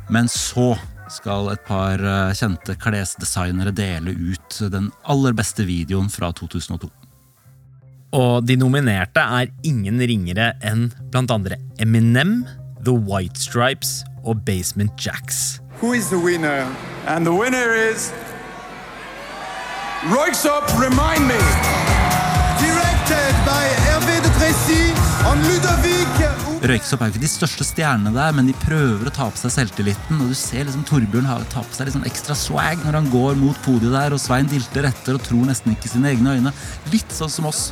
Men 0.09 0.29
så 0.33 0.73
skal 1.13 1.53
et 1.53 1.65
par 1.69 2.01
eh, 2.01 2.35
kjente 2.37 2.77
klesdesignere 2.81 3.75
dele 3.77 4.15
ut 4.17 4.61
den 4.73 4.91
aller 5.05 5.37
beste 5.37 5.67
videoen 5.69 6.11
fra 6.13 6.33
2002. 6.33 6.89
Og 8.15 8.47
de 8.47 8.57
nominerte 8.57 9.21
er 9.21 9.51
ingen 9.67 9.99
ringere 9.99 10.53
enn 10.63 10.87
blant 11.11 11.33
andre 11.35 11.59
Eminem, 11.83 12.45
The 12.87 12.95
White 12.95 13.41
Stripes 13.43 14.05
og 14.25 14.45
Basement 14.47 14.95
Jacks. 15.01 15.61
Who 15.83 15.93
is 15.93 16.09
the 16.09 16.19
winner? 16.19 16.65
And 17.07 17.27
the 17.27 17.35
winner 17.35 17.75
is. 17.75 18.13
Remind 20.79 21.27
me. 21.27 22.04
Røyksopp 26.65 27.03
er 27.03 27.11
jo 27.11 27.13
ikke 27.13 27.21
de 27.27 27.29
største 27.29 27.65
stjernene 27.67 28.11
der, 28.15 28.33
men 28.33 28.47
de 28.49 28.55
prøver 28.57 29.09
å 29.09 29.13
ta 29.13 29.27
på 29.29 29.37
seg 29.37 29.53
selvtilliten. 29.53 30.21
Og 30.23 30.31
du 30.33 30.37
ser 30.39 30.65
liksom 30.65 30.87
Torbjørn 30.89 31.27
har 31.29 31.45
ta 31.53 31.61
på 31.61 31.77
seg 31.77 31.91
litt 31.91 31.97
sånn 31.99 32.07
ekstra 32.09 32.37
swag 32.39 32.81
når 32.87 32.97
han 33.03 33.11
går 33.13 33.37
mot 33.37 33.59
podiet 33.67 33.93
der, 33.93 34.17
og 34.17 34.23
Svein 34.23 34.49
dilter 34.49 34.89
etter 34.89 35.19
og 35.19 35.27
tror 35.27 35.45
nesten 35.51 35.75
ikke 35.75 35.93
sine 35.93 36.15
egne 36.15 36.39
øyne. 36.39 36.55
Litt 36.95 37.13
sånn 37.13 37.33
som 37.33 37.51
oss, 37.51 37.67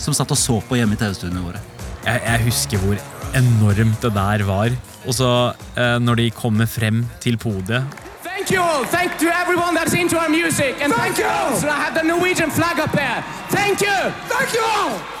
som 0.00 0.16
satt 0.16 0.32
og 0.32 0.40
så 0.40 0.56
på 0.64 0.78
hjemme 0.80 0.96
i 0.96 1.00
TV-stuene 1.00 1.44
våre. 1.44 1.60
Jeg, 2.06 2.22
jeg 2.24 2.44
husker 2.46 2.82
hvor 2.86 3.04
enormt 3.36 4.06
det 4.06 4.12
der 4.16 4.46
var. 4.48 4.78
Og 5.04 5.18
så, 5.18 5.30
eh, 5.76 5.98
når 6.00 6.22
de 6.22 6.30
kommer 6.32 6.70
frem 6.70 7.04
til 7.20 7.36
podiet 7.36 7.84
Thank 8.24 8.50
you 8.50 8.62
all. 8.64 8.84
Thank 8.86 9.18
to 9.18 9.28
everyone 9.28 9.74
that's 9.74 9.92
into 9.92 10.16
our 10.16 10.30
music. 10.30 10.80
And 10.80 10.90
thank, 10.94 11.18
you 11.18 11.26
all. 11.26 11.54
So 11.60 11.68
I 11.68 11.76
have 11.76 11.92
the 11.92 12.02
Norwegian 12.02 12.50
flag 12.50 12.80
up 12.80 12.92
there. 12.92 13.22
Thank 13.50 13.82
you. 13.82 13.98
Thank 14.32 14.54
you 14.54 14.64
all. 14.64 15.17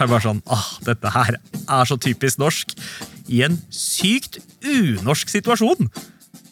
Så 0.00 0.06
er 0.06 0.14
bare 0.14 0.24
sånn 0.24 0.38
ah, 0.48 0.68
Dette 0.86 1.10
her 1.12 1.36
er 1.36 1.88
så 1.88 1.98
typisk 2.00 2.40
norsk. 2.40 2.72
I 3.28 3.44
en 3.44 3.58
sykt 3.68 4.38
unorsk 4.64 5.28
situasjon. 5.28 5.90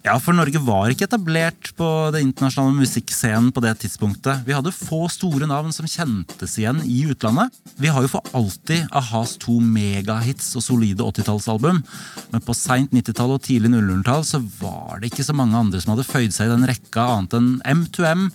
Ja, 0.05 0.19
for 0.23 0.37
Norge 0.37 0.61
var 0.63 0.93
ikke 0.93 1.07
etablert 1.09 1.71
på 1.77 1.87
den 2.15 2.29
internasjonale 2.29 2.77
musikkscenen 2.77 3.49
på 3.57 3.63
det 3.65 3.73
tidspunktet. 3.81 4.45
Vi 4.47 4.55
hadde 4.57 4.73
få 4.73 5.07
store 5.11 5.49
navn 5.49 5.73
som 5.75 5.89
kjentes 5.89 6.59
igjen 6.61 6.83
i 6.85 7.01
utlandet. 7.09 7.57
Vi 7.81 7.89
har 7.93 8.05
jo 8.05 8.13
for 8.13 8.37
alltid 8.37 8.87
a-has 8.93 9.35
to 9.41 9.57
megahits 9.65 10.53
og 10.61 10.65
solide 10.69 11.09
80-tallsalbum, 11.09 11.83
men 12.31 12.45
på 12.45 12.57
seint 12.57 12.93
90-tall 12.95 13.35
og 13.39 13.43
tidlig 13.49 13.73
00-tall 13.75 14.29
så 14.29 14.45
var 14.61 15.01
det 15.01 15.11
ikke 15.11 15.27
så 15.27 15.37
mange 15.37 15.57
andre 15.57 15.81
som 15.83 15.97
hadde 15.97 16.09
føyd 16.09 16.37
seg 16.37 16.49
i 16.49 16.55
den 16.55 16.69
rekka 16.69 17.09
annet 17.17 17.41
enn 17.41 17.53
M2M 17.65 18.31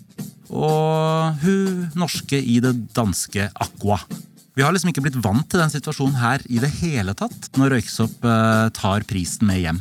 og 0.54 1.42
hun 1.46 1.90
norske 1.98 2.38
i 2.38 2.60
det 2.66 2.76
danske 2.98 3.50
Aqua. 3.54 4.02
Vi 4.54 4.62
har 4.62 4.74
liksom 4.74 4.92
ikke 4.92 5.02
blitt 5.02 5.18
vant 5.18 5.48
til 5.50 5.64
den 5.64 5.72
situasjonen 5.74 6.20
her 6.22 6.44
i 6.46 6.60
det 6.62 6.70
hele 6.78 7.16
tatt, 7.18 7.48
når 7.58 7.74
Røyksopp 7.74 8.26
eh, 8.30 8.68
tar 8.78 9.06
prisen 9.10 9.50
med 9.50 9.64
hjem. 9.64 9.80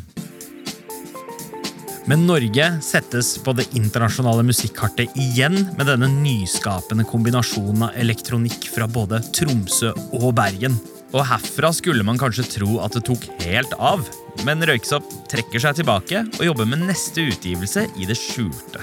Men 2.08 2.24
Norge 2.26 2.64
settes 2.82 3.34
på 3.44 3.52
det 3.54 3.68
internasjonale 3.78 4.42
musikkartet 4.48 5.12
igjen 5.20 5.68
med 5.76 5.86
denne 5.86 6.08
nyskapende 6.10 7.04
kombinasjonen 7.06 7.84
av 7.86 8.00
elektronikk 8.00 8.66
fra 8.72 8.88
både 8.90 9.20
Tromsø 9.36 9.92
og 10.18 10.32
Bergen. 10.40 10.80
Og 11.12 11.28
herfra 11.28 11.70
skulle 11.76 12.06
man 12.08 12.18
kanskje 12.18 12.48
tro 12.56 12.80
at 12.82 12.96
det 12.96 13.04
tok 13.06 13.28
helt 13.44 13.76
av, 13.76 14.08
men 14.48 14.64
Røyksopp 14.66 15.06
trekker 15.30 15.62
seg 15.62 15.82
tilbake 15.82 16.24
og 16.40 16.48
jobber 16.48 16.72
med 16.72 16.88
neste 16.88 17.28
utgivelse 17.28 17.86
i 18.00 18.08
det 18.08 18.16
skjulte. 18.18 18.80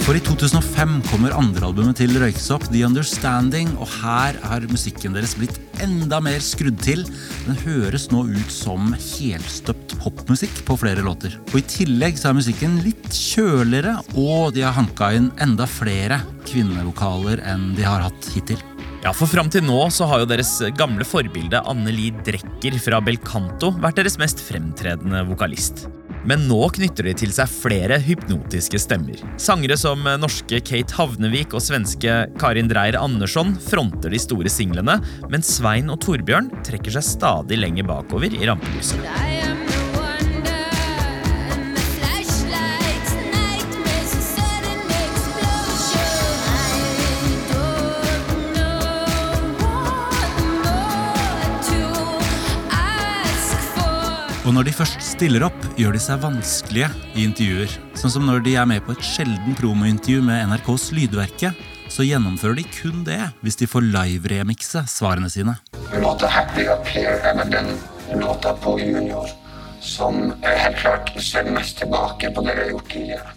For 0.00 0.16
i 0.16 0.20
2005 0.24 0.94
kommer 1.06 1.34
andrealbumet 1.36 2.00
til 2.00 2.16
Røyksopp, 2.18 2.64
The 2.72 2.82
Understanding, 2.88 3.68
og 3.78 3.86
her 4.00 4.38
har 4.42 4.64
musikken 4.72 5.14
deres 5.14 5.36
blitt 5.38 5.58
enda 5.84 6.18
mer 6.24 6.40
skrudd 6.42 6.80
til. 6.82 7.04
Den 7.44 7.58
høres 7.62 8.08
nå 8.10 8.24
ut 8.26 8.50
som 8.54 8.94
helstøpt 8.96 9.94
popmusikk 10.00 10.64
på 10.66 10.78
flere 10.80 11.04
låter. 11.06 11.36
Og 11.52 11.60
i 11.60 11.66
tillegg 11.76 12.18
så 12.18 12.30
er 12.30 12.40
musikken 12.40 12.80
litt 12.86 13.06
kjøligere, 13.12 13.98
og 14.16 14.56
de 14.56 14.64
har 14.66 14.74
hanka 14.80 15.12
inn 15.18 15.30
enda 15.42 15.68
flere 15.70 16.22
kvinnevokaler 16.48 17.44
enn 17.52 17.70
de 17.78 17.86
har 17.86 18.08
hatt 18.08 18.32
hittil. 18.34 18.60
Ja, 19.04 19.14
for 19.16 19.30
Fram 19.30 19.48
til 19.52 19.64
nå 19.64 19.78
så 19.94 20.08
har 20.10 20.24
jo 20.24 20.28
deres 20.28 20.58
gamle 20.76 21.06
forbilde 21.08 21.62
Anneli 21.70 22.10
Drecker 22.26 22.76
fra 22.82 23.00
Belcanto 23.04 23.72
vært 23.80 24.02
deres 24.02 24.18
mest 24.20 24.42
fremtredende 24.44 25.22
vokalist. 25.30 25.86
Men 26.28 26.46
nå 26.50 26.60
knytter 26.76 27.08
de 27.08 27.14
til 27.22 27.32
seg 27.34 27.50
flere 27.52 28.00
hypnotiske 28.04 28.80
stemmer. 28.82 29.20
Sangere 29.40 29.78
som 29.80 30.04
norske 30.20 30.60
Kate 30.64 30.96
Havnevik 30.98 31.56
og 31.56 31.64
svenske 31.64 32.20
Karin 32.40 32.70
Dreyer 32.70 32.98
Andersson 33.00 33.56
fronter 33.70 34.12
de 34.12 34.20
store 34.20 34.52
singlene, 34.52 34.98
mens 35.32 35.56
Svein 35.56 35.90
og 35.92 36.02
Torbjørn 36.04 36.52
trekker 36.66 36.98
seg 36.98 37.06
stadig 37.06 37.60
lenger 37.62 37.88
bakover 37.88 38.36
i 38.36 38.46
rampelyset. 38.48 39.69
Og 54.50 54.54
når 54.56 54.66
de 54.66 54.72
først 54.74 54.98
stiller 55.06 55.44
opp, 55.46 55.58
gjør 55.78 55.92
de 55.94 56.00
seg 56.02 56.24
vanskelige 56.24 56.88
i 57.14 57.22
intervjuer. 57.22 57.70
Sånn 57.94 58.10
som 58.10 58.24
når 58.26 58.40
de 58.42 58.56
er 58.58 58.66
med 58.66 58.82
på 58.82 58.96
et 58.96 59.04
sjelden 59.06 59.54
promointervju 59.54 60.24
med 60.26 60.42
NRKs 60.50 60.88
Lydverke, 60.96 61.52
så 61.86 62.02
gjennomfører 62.02 62.58
de 62.58 62.66
kun 62.74 63.04
det 63.06 63.20
hvis 63.44 63.60
de 63.60 63.70
får 63.70 63.86
live-remikse 63.94 64.82
svarene 64.90 65.30
sine. 65.30 65.54
Låta 66.02 66.26
Happy 66.34 66.66
Up 66.66 66.82
Here 66.90 67.20
er 67.30 67.38
vel 67.38 67.54
den 67.54 67.76
låta 68.18 68.56
på 68.58 68.74
Junior 68.82 69.30
som 69.78 70.32
helt 70.42 70.82
klart 70.82 71.14
ser 71.22 71.46
mest 71.54 71.78
tilbake 71.78 72.34
på 72.34 72.42
det 72.42 72.56
vi 72.56 72.64
har 72.64 72.74
gjort 72.74 72.90
tidligere. 72.90 73.36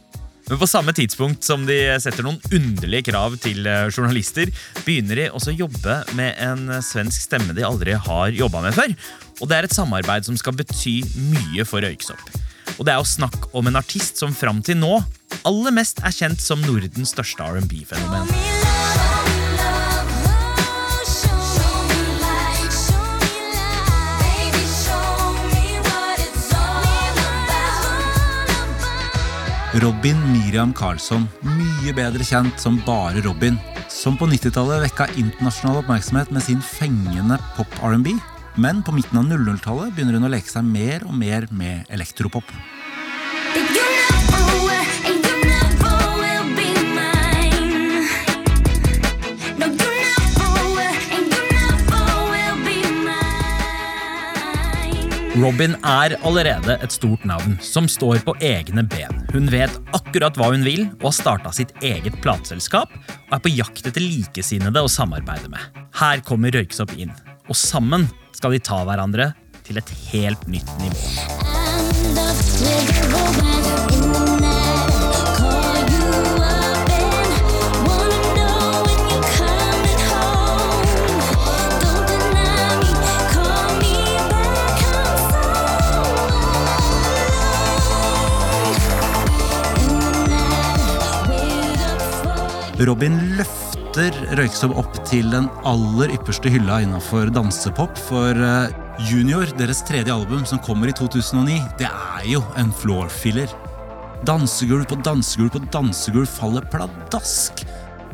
Men 0.49 0.60
på 0.60 0.67
samme 0.67 0.91
tidspunkt 0.97 1.45
som 1.45 1.62
de 1.69 1.78
setter 2.04 2.26
noen 2.26 2.41
underlige 2.52 3.08
krav 3.13 3.38
til 3.41 3.63
eh, 3.69 3.86
journalister, 3.93 4.49
begynner 4.84 5.21
de 5.21 5.30
også 5.30 5.54
å 5.54 5.60
jobbe 5.62 6.02
med 6.17 6.36
en 6.41 6.82
svensk 6.84 7.30
stemme 7.30 7.56
de 7.56 7.63
aldri 7.63 7.95
har 7.95 8.34
jobba 8.36 8.65
med 8.65 8.76
før. 8.76 8.97
Og 9.43 9.49
det 9.51 9.58
er 9.58 9.67
et 9.67 9.75
samarbeid 9.75 10.23
som 10.23 10.38
skal 10.39 10.56
bety 10.56 11.01
mye 11.19 11.65
for 11.67 11.84
Røyksopp. 11.84 12.21
Og 12.79 12.88
det 12.88 12.93
er 12.93 13.01
jo 13.01 13.10
snakk 13.12 13.49
om 13.51 13.67
en 13.67 13.75
artist 13.75 14.21
som 14.21 14.32
fram 14.32 14.63
til 14.63 14.79
nå 14.79 14.95
aller 15.43 15.75
mest 15.75 15.99
er 16.08 16.15
kjent 16.15 16.39
som 16.39 16.62
Nordens 16.63 17.12
største 17.12 17.43
R&B-fenomen. 17.43 18.32
Robin 29.84 30.19
Miriam 30.29 30.71
Karlsson, 30.77 31.25
mye 31.43 31.91
bedre 31.97 32.23
kjent 32.23 32.62
som 32.62 32.77
bare 32.86 33.23
Robin, 33.25 33.58
som 33.91 34.15
på 34.15 34.29
90-tallet 34.29 34.86
vekka 34.86 35.10
internasjonal 35.17 35.82
oppmerksomhet 35.82 36.32
med 36.32 36.45
sin 36.45 36.62
fengende 36.63 37.41
pop-R&B. 37.58 38.13
Men 38.56 38.84
på 38.86 38.94
midten 38.94 39.18
av 39.18 39.26
00-tallet 39.26 39.96
begynner 39.96 40.20
hun 40.20 40.28
å 40.28 40.32
leke 40.34 40.52
seg 40.52 40.66
mer 40.68 41.02
og 41.08 41.16
mer 41.18 41.48
med 41.50 41.89
elektropop. 41.94 42.46
Robin 55.44 55.74
er 55.82 56.13
allerede 56.24 56.78
et 56.86 56.94
stort 56.94 57.26
navn 57.28 57.58
som 57.60 57.88
står 57.89 58.22
på 58.24 58.36
egne 58.46 58.86
ben. 58.88 59.24
Hun 59.34 59.50
vet 59.52 59.74
akkurat 59.98 60.38
hva 60.39 60.54
hun 60.54 60.63
vil 60.63 60.86
og 61.02 61.10
har 61.10 61.16
starta 61.18 61.52
sitt 61.52 61.74
eget 61.84 62.16
plateselskap 62.24 62.94
og 62.94 63.34
er 63.34 63.42
på 63.44 63.52
jakt 63.58 63.89
etter 63.89 64.06
likesinnede 64.06 64.86
å 64.86 64.92
samarbeide 64.92 65.50
med. 65.52 65.82
Her 66.00 66.22
kommer 66.24 66.54
Røyksopp 66.54 66.94
inn, 67.02 67.12
og 67.50 67.58
sammen 67.60 68.06
skal 68.34 68.56
de 68.56 68.62
ta 68.63 68.82
hverandre 68.88 69.32
til 69.63 69.80
et 69.80 69.93
helt 70.12 70.48
nytt 70.52 70.74
nivå. 70.82 71.00
Robin 92.84 93.15
løfter 93.38 93.72
Røyksopp 93.93 94.73
opp 94.79 94.95
til 95.06 95.27
den 95.29 95.45
aller 95.69 96.10
ypperste 96.15 96.49
hylla 96.49 96.79
innafor 96.82 97.29
dansepop. 97.29 97.99
For 98.10 98.34
eh, 98.34 98.71
Junior, 99.06 99.45
deres 99.60 99.84
tredje 99.86 100.10
album 100.13 100.47
som 100.49 100.62
kommer 100.65 100.89
i 100.89 100.95
2009, 100.97 101.60
det 101.77 101.89
er 101.89 102.25
jo 102.25 102.41
en 102.58 102.71
floor 102.73 103.12
filler. 103.13 103.51
Dansegulv 104.25 104.88
på 104.89 104.97
dansegulv 105.06 105.53
på 105.53 105.62
dansegulv 105.75 106.32
faller 106.32 106.65
pladask 106.73 107.62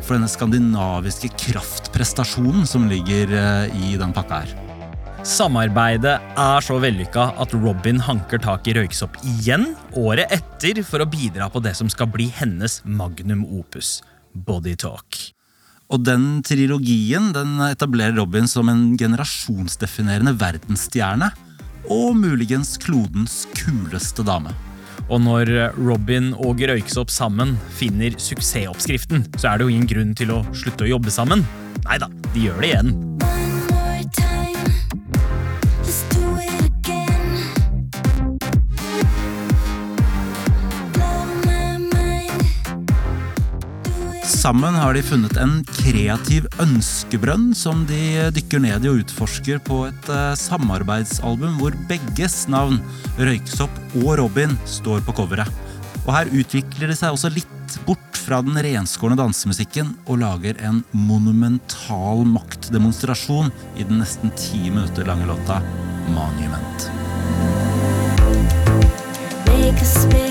for 0.02 0.18
denne 0.18 0.28
skandinaviske 0.32 1.32
kraftprestasjonen 1.46 2.68
som 2.68 2.90
ligger 2.92 3.32
eh, 3.32 3.80
i 3.80 3.96
den 4.00 4.12
pakka 4.16 4.44
her. 4.44 4.54
Samarbeidet 5.24 6.20
er 6.20 6.64
så 6.64 6.80
vellykka 6.84 7.32
at 7.40 7.56
Robin 7.56 8.04
hanker 8.04 8.44
tak 8.44 8.68
i 8.68 8.76
Røyksopp 8.76 9.20
igjen 9.24 9.70
året 9.96 10.32
etter 10.42 10.84
for 10.84 11.04
å 11.04 11.08
bidra 11.08 11.48
på 11.52 11.64
det 11.64 11.78
som 11.80 11.92
skal 11.92 12.12
bli 12.12 12.28
hennes 12.36 12.82
magnum 12.84 13.48
opus, 13.48 14.00
Body 14.36 14.76
Talk. 14.80 15.39
Og 15.90 16.04
den 16.06 16.44
trilogien 16.46 17.32
den 17.34 17.58
etablerer 17.66 18.14
Robin 18.20 18.46
som 18.50 18.70
en 18.70 18.94
generasjonsdefinerende 18.98 20.36
verdensstjerne. 20.38 21.32
Og 21.90 22.14
muligens 22.20 22.76
klodens 22.78 23.48
kuleste 23.58 24.26
dame. 24.28 24.54
Og 25.10 25.24
når 25.26 25.50
Robin 25.80 26.36
og 26.38 26.62
Røyksopp 26.62 27.10
sammen 27.10 27.56
finner 27.80 28.14
suksessoppskriften, 28.22 29.26
så 29.40 29.50
er 29.50 29.58
det 29.58 29.66
jo 29.66 29.74
ingen 29.74 29.90
grunn 29.90 30.14
til 30.14 30.36
å 30.36 30.44
slutte 30.54 30.86
å 30.86 30.94
jobbe 30.94 31.14
sammen. 31.14 31.42
Nei 31.88 31.98
da, 31.98 32.12
de 32.36 32.46
gjør 32.46 32.62
det 32.62 32.74
igjen. 32.76 33.49
Sammen 44.50 44.74
har 44.74 44.96
de 44.98 45.02
funnet 45.06 45.36
en 45.38 45.60
kreativ 45.68 46.48
ønskebrønn 46.64 47.52
som 47.54 47.84
de 47.86 48.32
dykker 48.34 48.64
ned 48.64 48.82
i 48.82 48.90
og 48.90 49.04
utforsker 49.04 49.60
på 49.62 49.84
et 49.86 50.08
eh, 50.10 50.32
samarbeidsalbum 50.42 51.60
hvor 51.60 51.76
begges 51.92 52.48
navn, 52.50 52.80
Røyksopp 53.20 53.76
og 54.00 54.16
Robin, 54.18 54.56
står 54.66 55.04
på 55.06 55.14
coveret. 55.20 55.52
Og 56.00 56.10
her 56.16 56.32
utvikler 56.34 56.90
de 56.90 56.98
seg 56.98 57.14
også 57.14 57.30
litt 57.36 57.76
bort 57.86 58.18
fra 58.18 58.40
den 58.42 58.58
renskårne 58.58 59.20
dansemusikken 59.20 59.92
og 60.08 60.24
lager 60.24 60.58
en 60.66 60.82
monumental 60.98 62.26
maktdemonstrasjon 62.34 63.54
i 63.78 63.86
den 63.86 64.02
nesten 64.02 64.34
ti 64.34 64.64
minutter 64.72 65.06
lange 65.06 65.30
låta 65.30 65.60
Monument. 66.10 66.90
Make 69.46 69.86
a 69.86 70.29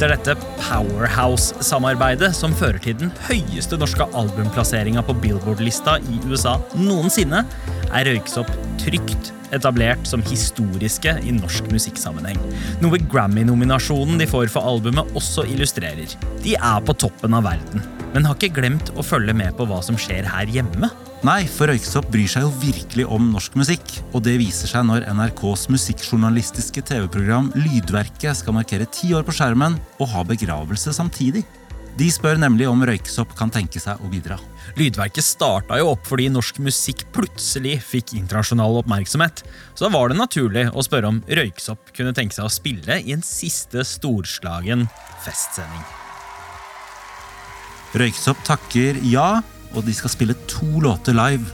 Etter 0.00 0.14
dette 0.16 0.48
Powerhouse-samarbeidet, 0.56 2.30
som 2.32 2.54
fører 2.56 2.80
til 2.80 2.94
den 2.96 3.10
høyeste 3.26 3.76
norske 3.76 4.06
albumplasseringa 4.16 5.02
på 5.04 5.12
Billboard-lista 5.20 5.98
i 6.08 6.16
USA 6.24 6.54
noensinne, 6.72 7.42
er 7.92 8.08
Røyksopp 8.08 8.48
trygt 8.80 9.28
etablert 9.52 10.08
som 10.08 10.24
historiske 10.24 11.12
i 11.20 11.34
norsk 11.36 11.68
musikksammenheng. 11.68 12.40
Noe 12.80 13.02
Grammy-nominasjonen 13.12 14.16
de 14.16 14.30
får 14.30 14.48
for 14.56 14.72
albumet 14.72 15.12
også 15.20 15.44
illustrerer. 15.52 16.16
De 16.40 16.56
er 16.56 16.80
på 16.88 16.96
toppen 16.96 17.36
av 17.36 17.44
verden, 17.50 17.84
men 18.14 18.24
har 18.24 18.40
ikke 18.40 18.56
glemt 18.62 18.94
å 18.96 19.04
følge 19.04 19.36
med 19.36 19.52
på 19.60 19.68
hva 19.68 19.84
som 19.84 20.00
skjer 20.00 20.24
her 20.32 20.48
hjemme. 20.48 20.88
Nei, 21.20 21.42
for 21.44 21.68
Røyksopp 21.68 22.06
bryr 22.08 22.30
seg 22.32 22.46
jo 22.46 22.50
virkelig 22.62 23.04
om 23.12 23.26
norsk 23.34 23.56
musikk. 23.60 23.90
Og 24.16 24.22
det 24.24 24.38
viser 24.40 24.70
seg 24.70 24.86
når 24.88 25.04
NRKs 25.12 25.66
musikkjournalistiske 25.68 26.80
TV-program 26.88 27.50
Lydverket 27.60 28.38
skal 28.38 28.56
markere 28.56 28.88
ti 28.88 29.10
år 29.12 29.26
på 29.26 29.34
skjermen 29.36 29.76
og 30.00 30.08
ha 30.14 30.24
begravelse 30.24 30.94
samtidig. 30.96 31.44
De 32.00 32.06
spør 32.08 32.40
nemlig 32.40 32.64
om 32.70 32.80
Røyksopp 32.88 33.34
kan 33.36 33.52
tenke 33.52 33.82
seg 33.82 34.00
å 34.00 34.08
bidra. 34.08 34.38
Lydverket 34.80 35.26
starta 35.26 35.76
jo 35.82 35.90
opp 35.92 36.08
fordi 36.08 36.30
norsk 36.32 36.62
musikk 36.64 37.04
plutselig 37.12 37.76
fikk 37.84 38.14
internasjonal 38.16 38.80
oppmerksomhet. 38.80 39.44
Så 39.74 39.84
da 39.84 39.92
var 39.92 40.08
det 40.08 40.16
naturlig 40.22 40.70
å 40.72 40.86
spørre 40.86 41.12
om 41.12 41.20
Røyksopp 41.28 41.92
kunne 41.92 42.16
tenke 42.16 42.38
seg 42.38 42.48
å 42.48 42.56
spille 42.56 42.96
i 43.04 43.12
en 43.12 43.26
siste 43.26 43.84
storslagen 43.84 44.88
festsending. 45.26 45.84
Røyksopp 48.00 48.40
takker 48.46 49.04
ja, 49.10 49.42
og 49.74 49.86
de 49.86 49.94
skal 49.96 50.12
spille 50.12 50.38
to 50.50 50.82
låter 50.82 51.16
live. 51.16 51.46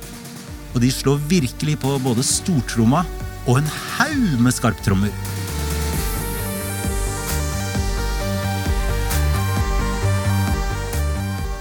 Og 0.74 0.82
de 0.82 0.92
slår 0.92 1.22
virkelig 1.30 1.78
på 1.82 1.96
både 2.04 2.24
stortromma 2.26 3.04
og 3.46 3.60
en 3.60 3.72
haug 3.96 4.40
med 4.42 4.54
skarptrommer. 4.54 5.12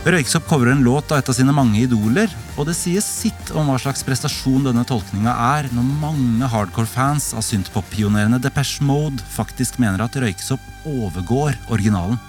Røyksopp 0.06 0.44
coverer 0.46 0.76
en 0.76 0.84
låt 0.86 1.10
av 1.10 1.18
et 1.18 1.30
av 1.32 1.34
sine 1.34 1.54
mange 1.56 1.80
idoler, 1.82 2.30
og 2.62 2.68
det 2.70 2.76
sier 2.78 3.02
sitt 3.02 3.50
om 3.58 3.72
hva 3.72 3.80
slags 3.82 4.06
prestasjon 4.06 4.68
denne 4.68 4.84
tolkninga 4.86 5.34
er, 5.58 5.70
når 5.74 5.88
mange 6.04 6.50
hardcore-fans 6.54 7.32
av 7.34 7.42
synthpop-pionerene 7.48 8.38
Depeche 8.44 8.86
Mode 8.86 9.26
faktisk 9.34 9.80
mener 9.82 10.06
at 10.06 10.20
Røyksopp 10.22 10.62
overgår 10.86 11.58
originalen. 11.74 12.22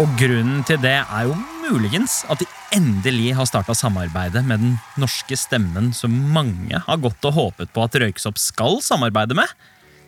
Og 0.00 0.08
grunnen 0.16 0.62
til 0.64 0.78
det 0.80 0.98
er 1.02 1.26
jo 1.28 1.34
muligens 1.66 2.22
at 2.32 2.40
de 2.40 2.46
endelig 2.72 3.34
har 3.36 3.48
starta 3.48 3.74
samarbeidet 3.76 4.40
med 4.48 4.62
den 4.64 4.78
norske 5.00 5.36
stemmen 5.36 5.90
som 5.96 6.14
mange 6.32 6.80
har 6.86 7.02
gått 7.02 7.20
og 7.28 7.36
håpet 7.36 7.74
på 7.74 7.84
at 7.84 7.98
Røyksopp 8.00 8.40
skal 8.40 8.80
samarbeide 8.84 9.36
med. 9.36 9.50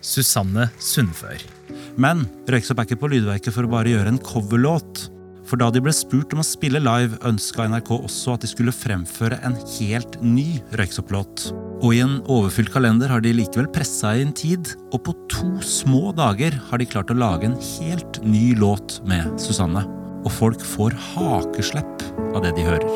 Susanne 0.05 0.71
Sundfør. 0.81 1.41
Men 2.01 2.25
Røyksopp 2.49 2.81
er 2.81 2.89
ikke 2.89 3.03
på 3.05 3.13
lydverket 3.13 3.53
for 3.53 3.69
å 3.69 3.75
bare 3.77 3.93
gjøre 3.93 4.15
en 4.15 4.23
coverlåt. 4.25 5.07
For 5.45 5.61
da 5.61 5.69
de 5.69 5.85
ble 5.85 5.93
spurt 5.93 6.33
om 6.33 6.41
å 6.41 6.49
spille 6.49 6.81
live, 6.81 7.21
ønska 7.29 7.69
NRK 7.69 7.93
også 7.99 8.39
at 8.39 8.45
de 8.47 8.53
skulle 8.55 8.73
fremføre 8.73 9.37
en 9.45 9.61
helt 9.77 10.17
ny 10.25 10.63
Røyksopp-låt. 10.81 11.51
Og 11.85 11.93
i 11.93 12.01
en 12.01 12.15
overfylt 12.33 12.71
kalender 12.73 13.11
har 13.13 13.21
de 13.21 13.35
likevel 13.37 13.67
pressa 13.69 14.15
inn 14.17 14.31
tid, 14.33 14.71
og 14.89 15.03
på 15.05 15.13
to 15.29 15.51
små 15.61 16.15
dager 16.17 16.57
har 16.71 16.81
de 16.81 16.89
klart 16.89 17.13
å 17.13 17.19
lage 17.19 17.51
en 17.51 17.59
helt 17.61 18.23
ny 18.25 18.55
låt 18.57 19.03
med 19.05 19.37
Susanne. 19.43 19.85
Og 20.25 20.33
folk 20.33 20.65
får 20.65 20.97
hakeslepp 21.13 22.07
av 22.33 22.41
det 22.47 22.55
de 22.57 22.65
hører. 22.65 22.89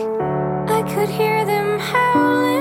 I 0.73 0.81
could 0.89 1.13
hear 1.13 1.45
them 1.45 1.77
howling 1.79 2.58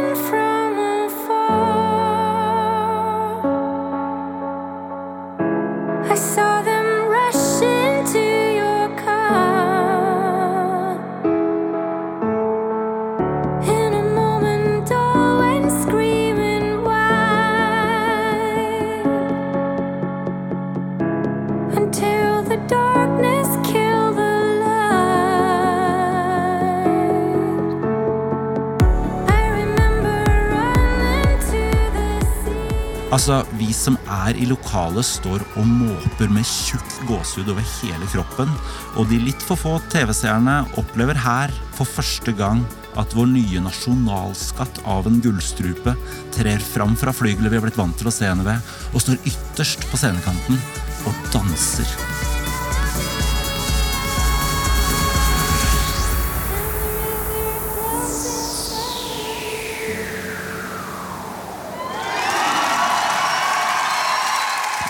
Altså, 33.18 33.40
Vi 33.58 33.72
som 33.74 33.96
er 34.14 34.38
i 34.38 34.46
lokalet, 34.46 35.06
står 35.06 35.42
og 35.58 35.66
måper 35.66 36.30
med 36.30 36.46
tjukk 36.46 37.00
gåsehud 37.10 37.50
over 37.50 37.66
hele 37.80 38.06
kroppen, 38.12 38.52
og 38.94 39.10
de 39.10 39.18
litt 39.24 39.42
for 39.42 39.58
få 39.58 39.72
TV-seerne 39.90 40.60
opplever 40.78 41.18
her 41.24 41.54
for 41.74 41.90
første 41.90 42.36
gang 42.38 42.62
at 42.98 43.16
vår 43.18 43.32
nye 43.32 43.64
nasjonalskatt 43.66 44.84
av 44.86 45.10
en 45.10 45.18
gullstrupe 45.26 45.96
trer 46.38 46.62
fram 46.62 46.94
fra 47.00 47.16
flygelet 47.16 47.56
vi 47.56 47.58
har 47.58 47.66
blitt 47.66 47.82
vant 47.82 47.98
til 47.98 48.12
å 48.12 48.14
se 48.14 48.30
henne 48.30 48.46
ved, 48.46 48.78
og 48.94 49.02
står 49.02 49.18
ytterst 49.34 49.90
på 49.90 49.98
scenekanten 49.98 50.62
og 51.10 51.28
danser. 51.34 52.17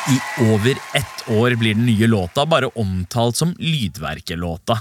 I 0.07 0.19
over 0.53 0.71
ett 0.93 1.29
år 1.29 1.55
blir 1.55 1.73
den 1.73 1.85
nye 1.85 2.07
låta 2.07 2.45
bare 2.45 2.65
omtalt 2.65 3.35
som 3.35 3.55
Lydverket-låta. 3.59 4.79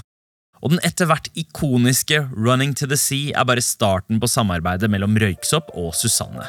Og 0.63 0.71
den 0.71 0.79
etter 0.87 1.09
hvert 1.09 1.27
ikoniske 1.35 2.21
Running 2.31 2.71
to 2.79 2.87
the 2.87 2.95
Sea 2.97 3.33
er 3.35 3.47
bare 3.49 3.63
starten 3.63 4.21
på 4.23 4.29
samarbeidet 4.31 4.87
mellom 4.89 5.17
Røyksopp 5.19 5.73
og 5.75 5.91
Susanne. 5.99 6.47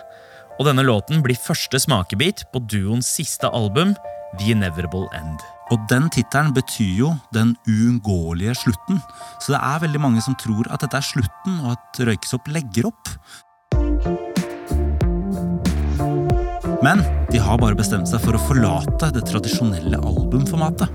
Og 0.61 0.69
denne 0.71 0.87
låten 0.87 1.25
blir 1.27 1.39
første 1.43 1.81
smakebit 1.83 2.45
på 2.53 2.63
duoens 2.71 3.11
siste 3.19 3.51
album, 3.51 3.97
The 4.39 4.53
Inevitable 4.55 5.11
End. 5.19 5.43
Og 5.75 5.83
den 5.91 6.07
tittelen 6.15 6.55
betyr 6.55 6.95
jo 7.03 7.11
den 7.35 7.57
uunngåelige 7.67 8.55
slutten, 8.63 9.03
så 9.43 9.57
det 9.57 9.61
er 9.61 9.83
veldig 9.89 10.01
mange 10.07 10.23
som 10.25 10.39
tror 10.39 10.71
at 10.71 10.87
dette 10.87 11.03
er 11.03 11.11
slutten, 11.11 11.59
og 11.67 11.75
at 11.75 12.03
Røyksopp 12.09 12.47
legger 12.55 12.93
opp. 12.93 13.11
Men 16.83 17.03
de 17.33 17.39
har 17.43 17.59
bare 17.59 17.75
bestemt 17.75 18.07
seg 18.07 18.23
for 18.23 18.39
å 18.39 18.41
forlate 18.47 19.11
det 19.15 19.25
tradisjonelle 19.27 19.99
albumformatet. 19.99 20.87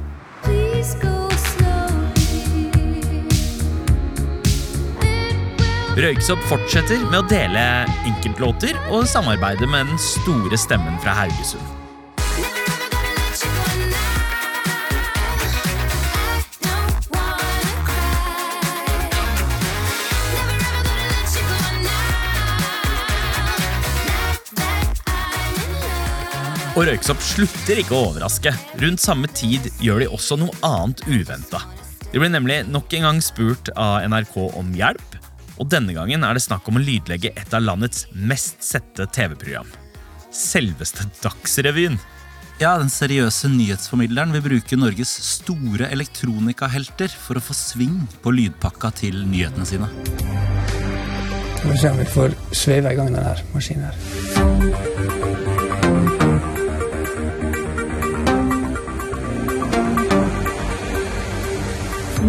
Røyksopp 5.94 6.42
fortsetter 6.50 7.04
med 7.12 7.20
å 7.20 7.28
dele 7.30 7.62
enkeltlåter 8.08 8.80
og 8.96 9.06
samarbeide 9.12 9.68
med 9.70 9.92
den 9.92 10.02
store 10.02 10.58
stemmen 10.58 10.96
fra 11.04 11.20
Haugesund. 11.20 11.83
Og 26.74 26.88
Røyksopp 26.88 27.20
slutter 27.22 27.78
ikke 27.84 27.94
å 27.94 28.08
overraske. 28.08 28.50
Rundt 28.82 29.02
samme 29.04 29.30
tid 29.30 29.68
gjør 29.84 30.02
de 30.02 30.08
også 30.16 30.40
noe 30.42 30.56
annet 30.66 31.04
uventa. 31.06 31.60
De 32.10 32.18
blir 32.18 32.32
nemlig 32.34 32.64
nok 32.66 32.96
en 32.98 33.06
gang 33.06 33.20
spurt 33.22 33.70
av 33.78 34.02
NRK 34.10 34.34
om 34.58 34.72
hjelp, 34.78 35.20
og 35.62 35.70
denne 35.70 35.94
gangen 35.94 36.26
er 36.26 36.34
det 36.34 36.42
snakk 36.42 36.66
om 36.70 36.80
å 36.80 36.82
lydlegge 36.82 37.30
et 37.38 37.54
av 37.54 37.62
landets 37.62 38.08
mest 38.18 38.66
sette 38.66 39.06
TV-program. 39.06 39.70
Selveste 40.34 41.06
Dagsrevyen. 41.22 42.00
Ja, 42.58 42.80
Den 42.82 42.90
seriøse 42.90 43.52
nyhetsformidleren 43.54 44.34
vil 44.34 44.46
bruke 44.48 44.78
Norges 44.78 45.14
store 45.28 45.92
elektronikahelter 45.94 47.14
for 47.14 47.38
å 47.38 47.46
få 47.52 47.54
sving 47.58 48.00
på 48.26 48.34
lydpakka 48.34 48.94
til 48.98 49.22
nyhetene 49.30 49.70
sine. 49.70 49.92
Vi 51.64 51.78
se 51.78 51.94
om 51.94 52.02
vi 52.02 52.10
får 52.18 52.34
sveive 52.50 52.94
i 52.94 52.98
gang 52.98 53.14
denne 53.14 53.38
maskinen 53.54 53.92
her. 53.92 55.23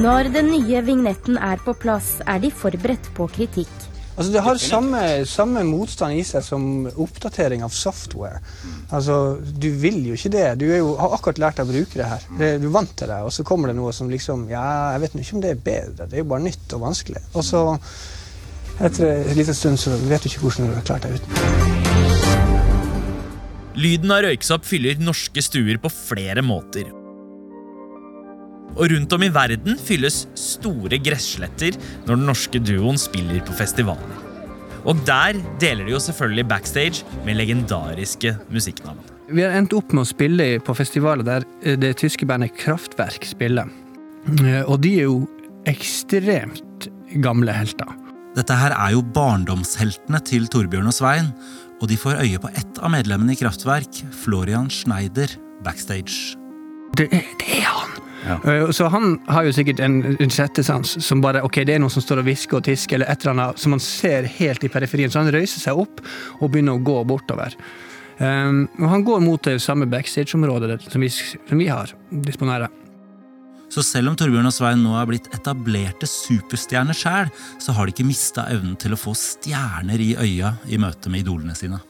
Når 0.04 0.28
den 0.34 0.50
nye 0.52 0.80
vignetten 0.84 1.38
er 1.40 1.60
på 1.64 1.72
plass, 1.80 2.18
er 2.28 2.40
de 2.42 2.50
forberedt 2.52 3.06
på 3.16 3.24
kritikk. 3.32 3.72
Altså 4.14 4.30
Det 4.30 4.42
har 4.46 4.58
samme, 4.60 4.98
samme 5.26 5.62
motstand 5.66 6.18
i 6.18 6.24
seg 6.26 6.42
som 6.44 6.64
oppdatering 6.92 7.64
av 7.64 7.72
software. 7.74 8.42
Altså, 8.92 9.38
Du 9.40 9.70
vil 9.80 10.02
jo 10.06 10.14
ikke 10.18 10.30
det. 10.34 10.58
Du 10.60 10.66
er 10.68 10.82
jo, 10.82 10.92
har 11.00 11.14
akkurat 11.16 11.40
lært 11.40 11.62
å 11.62 11.66
bruke 11.66 11.96
det 11.96 12.08
her. 12.10 12.26
Det, 12.38 12.50
du 12.60 12.66
er 12.68 12.74
vant 12.76 12.92
til 12.92 13.08
det, 13.10 13.22
og 13.24 13.32
så 13.32 13.46
kommer 13.48 13.72
det 13.72 13.78
noe 13.78 13.92
som 13.96 14.10
liksom 14.12 14.44
Ja, 14.52 14.92
jeg 14.94 15.06
vet 15.06 15.16
ikke 15.22 15.38
om 15.38 15.44
det 15.44 15.50
er 15.54 15.62
bedre. 15.70 16.06
Det 16.06 16.18
er 16.18 16.22
jo 16.22 16.32
bare 16.34 16.46
nytt 16.50 16.76
og 16.76 16.84
vanskelig. 16.84 17.22
Og 17.32 17.46
så, 17.48 17.62
etter 18.84 19.24
en 19.24 19.38
liten 19.38 19.56
stund, 19.56 19.80
så 19.80 19.96
vet 20.04 20.20
du 20.20 20.28
ikke 20.30 20.44
hvordan 20.44 20.68
du 20.68 20.76
har 20.76 20.84
klart 20.90 21.08
deg 21.08 21.16
uten. 21.16 21.32
Lyden 23.74 24.12
av 24.14 24.20
røyksopp 24.28 24.68
fyller 24.68 25.00
norske 25.00 25.42
stuer 25.42 25.80
på 25.82 25.90
flere 25.90 26.44
måter. 26.44 26.92
Og 28.74 28.90
rundt 28.90 29.12
om 29.14 29.22
i 29.22 29.30
verden 29.30 29.78
fylles 29.78 30.24
store 30.38 30.98
gressletter 31.02 31.76
når 32.08 32.14
den 32.16 32.26
norske 32.28 32.60
duoen 32.62 32.98
spiller 32.98 33.42
på 33.46 33.54
festivaler. 33.56 34.20
Og 34.84 34.98
der 35.06 35.38
deler 35.62 35.86
de 35.86 35.94
jo 35.94 36.00
selvfølgelig 36.02 36.46
backstage 36.50 37.04
med 37.24 37.38
legendariske 37.38 38.34
musikknavn. 38.52 38.98
Vi 39.32 39.40
har 39.40 39.54
endt 39.56 39.72
opp 39.72 39.94
med 39.96 40.04
å 40.04 40.08
spille 40.10 40.48
på 40.60 40.74
festivaler 40.76 41.24
der 41.24 41.46
eh, 41.64 41.78
det 41.80 41.94
tyske 42.02 42.26
bandet 42.28 42.52
Kraftwerk 42.60 43.24
spiller. 43.24 43.70
Eh, 44.42 44.60
Og 44.68 44.82
de 44.84 44.92
er 44.98 45.06
jo 45.08 45.22
ekstremt 45.70 46.90
gamle 47.24 47.54
helter. 47.56 47.88
Dette 48.34 48.56
her 48.58 48.74
er 48.74 48.92
jo 48.96 49.04
barndomsheltene 49.14 50.20
til 50.26 50.48
Torbjørn 50.50 50.90
og 50.90 50.96
Svein, 50.96 51.30
og 51.80 51.88
de 51.88 51.96
får 51.96 52.20
øye 52.24 52.40
på 52.42 52.50
ett 52.52 52.80
av 52.82 52.92
medlemmene 52.92 53.32
i 53.32 53.38
Kraftverk, 53.38 54.02
Florian 54.24 54.68
Schneider, 54.72 55.30
backstage. 55.64 56.34
Det 56.98 57.08
det 57.14 57.60
er 57.62 57.68
han! 57.70 57.83
Eh, 58.24 58.70
Så 58.70 58.88
han 58.92 59.18
har 59.28 59.44
jo 59.44 59.54
sikkert 59.54 59.80
en, 59.84 59.98
en 60.18 60.32
sjettesans 60.32 60.96
som 61.04 61.20
bare 61.24 61.42
Ok, 61.44 61.60
det 61.66 61.76
er 61.76 61.82
noen 61.82 61.92
som 61.92 62.04
står 62.04 62.22
og 62.22 62.28
hvisker 62.28 62.60
og 62.60 62.68
tisker, 62.68 62.98
eller 62.98 63.12
et 63.12 63.24
eller 63.24 63.34
annet 63.34 63.60
som 63.60 63.74
man 63.74 63.82
ser 63.82 64.28
helt 64.38 64.64
i 64.64 64.72
periferien. 64.72 65.12
Så 65.12 65.20
han 65.22 65.32
røyser 65.34 65.60
seg 65.60 65.80
opp 65.84 66.04
og 66.40 66.48
begynner 66.50 66.78
å 66.78 66.84
gå 66.84 67.00
bortover. 67.08 67.56
Um, 68.14 68.68
og 68.78 68.88
han 68.92 69.02
går 69.02 69.22
mot 69.24 69.42
det 69.42 69.58
samme 69.62 69.88
backstage-området 69.90 70.78
som 70.86 71.02
som 71.10 71.58
vi 71.58 71.66
har, 71.66 71.90
disponere. 72.10 72.70
Så 73.74 73.82
selv 73.82 74.12
om 74.12 74.16
Torbjørn 74.18 74.46
og 74.46 74.54
Svein 74.54 74.84
nå 74.84 74.92
er 74.94 75.08
blitt 75.08 75.26
etablerte 75.34 76.06
superstjerner 76.06 76.94
sjæl, 76.94 77.32
så 77.58 77.74
har 77.74 77.88
de 77.88 77.94
ikke 77.94 78.06
mista 78.06 78.44
evnen 78.52 78.76
til 78.78 78.94
å 78.94 79.00
få 79.00 79.16
stjerner 79.18 79.98
i 79.98 80.12
øya 80.14 80.54
i 80.70 80.78
møte 80.78 81.10
med 81.10 81.24
idolene 81.24 81.56
sine. 81.58 81.80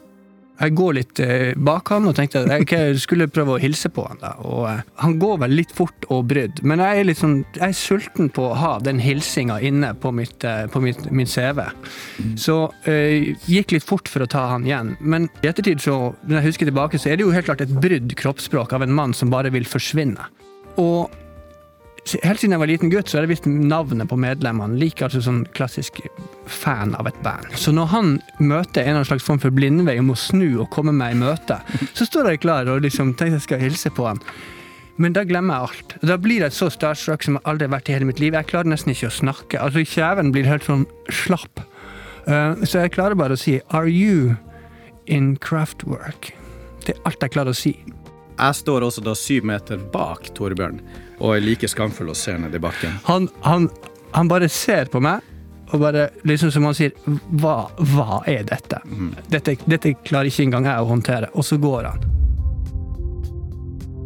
Jeg 0.55 0.75
går 0.79 0.93
litt 0.95 1.21
eh, 1.23 1.53
bak 1.59 1.91
han 1.91 2.07
og 2.07 2.15
tenkte 2.15 2.45
at 2.47 2.71
jeg 2.71 2.99
skulle 3.03 3.27
prøve 3.33 3.57
å 3.57 3.63
hilse 3.63 3.91
på 3.91 4.05
han. 4.07 4.21
da. 4.23 4.35
Og 4.47 4.69
eh, 4.71 4.83
Han 5.03 5.17
går 5.19 5.41
vel 5.43 5.57
litt 5.59 5.75
fort 5.75 6.07
og 6.15 6.29
brydd, 6.31 6.63
men 6.63 6.83
jeg 6.83 7.03
er 7.03 7.19
sånn, 7.19 7.41
jeg 7.57 7.73
er 7.73 7.79
sulten 7.79 8.31
på 8.35 8.47
å 8.53 8.59
ha 8.61 8.75
den 8.85 9.03
hilsinga 9.03 9.59
inne 9.67 9.93
på, 9.99 10.13
mitt, 10.15 10.47
eh, 10.47 10.65
på 10.71 10.83
mitt, 10.85 11.03
min 11.11 11.31
CV. 11.31 11.65
Så 12.39 12.59
jeg 12.87 13.35
gikk 13.51 13.75
litt 13.75 13.89
fort 13.89 14.11
for 14.11 14.25
å 14.25 14.31
ta 14.31 14.47
han 14.53 14.69
igjen. 14.69 14.95
Men 15.01 15.29
i 15.43 15.51
ettertid, 15.51 15.83
så, 15.83 16.15
når 16.23 16.39
jeg 16.41 16.49
husker 16.53 16.71
tilbake, 16.71 17.03
så 17.03 17.11
er 17.11 17.19
det 17.19 17.27
jo 17.27 17.35
helt 17.35 17.51
klart 17.51 17.65
et 17.65 17.75
brydd 17.75 18.15
kroppsspråk 18.21 18.77
av 18.77 18.87
en 18.87 18.95
mann 18.95 19.17
som 19.17 19.33
bare 19.35 19.51
vil 19.55 19.67
forsvinne. 19.69 20.31
Og 20.79 21.11
Helt 22.05 22.41
siden 22.41 22.53
jeg 22.53 22.61
var 22.61 22.69
liten 22.69 22.91
gutt, 22.93 23.09
så 23.09 23.17
har 23.17 23.25
jeg 23.25 23.33
visst 23.33 23.47
navnet 23.49 24.09
på 24.11 24.19
medlemmene. 24.21 24.77
Liker 24.77 25.07
altså 25.07 25.23
sånn 25.25 25.45
klassisk 25.57 26.03
fan 26.45 26.93
av 26.99 27.09
et 27.09 27.21
band. 27.25 27.49
Så 27.57 27.73
når 27.73 27.89
han 27.95 28.11
møter 28.39 28.83
en 28.83 28.91
eller 28.91 28.99
annen 29.01 29.09
slags 29.09 29.25
form 29.25 29.41
for 29.41 29.55
blindvei 29.55 29.97
om 30.03 30.13
å 30.13 30.19
snu 30.19 30.61
og 30.61 30.69
komme 30.75 30.93
meg 30.93 31.15
i 31.15 31.23
møte, 31.23 31.57
så 31.97 32.05
står 32.05 32.35
jeg 32.35 32.43
klar 32.45 32.69
og 32.69 32.85
liksom 32.85 33.15
tenker 33.17 33.39
jeg 33.39 33.47
skal 33.47 33.65
hilse 33.65 33.93
på 33.95 34.11
han. 34.11 34.21
Men 35.01 35.17
da 35.17 35.25
glemmer 35.27 35.57
jeg 35.57 35.71
alt. 35.71 35.95
Da 36.07 36.19
blir 36.21 36.45
jeg 36.45 36.55
så 36.55 36.69
starstruck 36.71 37.25
som 37.25 37.39
jeg 37.39 37.47
aldri 37.51 37.67
har 37.67 37.75
vært 37.79 37.89
i 37.89 37.97
hele 37.97 38.11
mitt 38.11 38.21
liv. 38.23 38.37
Jeg 38.37 38.51
klarer 38.53 38.71
nesten 38.71 38.93
ikke 38.93 39.09
å 39.09 39.17
snakke. 39.17 39.59
Altså 39.59 39.83
Kjeven 39.89 40.31
blir 40.35 40.47
helt 40.47 40.69
sånn 40.69 40.85
slapp. 41.11 41.65
Eh, 42.29 42.63
så 42.63 42.85
jeg 42.85 42.95
klarer 42.95 43.19
bare 43.19 43.35
å 43.35 43.41
si 43.41 43.61
'Are 43.71 43.91
you 43.91 44.37
in 45.07 45.37
craftwork'? 45.37 46.31
Det 46.85 46.95
er 46.95 47.03
alt 47.09 47.21
jeg 47.23 47.33
klarer 47.33 47.51
å 47.51 47.57
si. 47.57 47.75
Jeg 48.39 48.55
står 48.55 48.83
også 48.83 49.03
da 49.03 49.15
syv 49.15 49.45
meter 49.45 49.79
bak 49.79 50.31
Torbjørn 50.35 50.81
og 51.21 51.37
er 51.37 51.45
like 51.45 51.69
skamfull 51.71 52.11
og 52.13 52.19
ser 52.19 52.41
ned 52.43 52.55
i 52.55 52.63
bakken. 52.63 52.99
Han, 53.09 53.29
han, 53.47 53.69
han 54.15 54.31
bare 54.31 54.49
ser 54.53 54.91
på 54.93 55.03
meg, 55.05 55.23
og 55.73 55.81
bare 55.81 56.09
liksom 56.29 56.53
som 56.55 56.67
han 56.69 56.77
sier 56.77 56.93
Hva, 57.41 57.71
hva 57.95 58.21
er 58.31 58.45
dette? 58.47 58.79
dette? 59.33 59.57
Dette 59.67 59.95
klarer 60.05 60.29
ikke 60.31 60.45
engang 60.45 60.69
jeg 60.69 60.83
å 60.83 60.91
håndtere. 60.91 61.31
Og 61.35 61.47
så 61.47 61.59
går 61.59 61.89
han. 61.89 62.05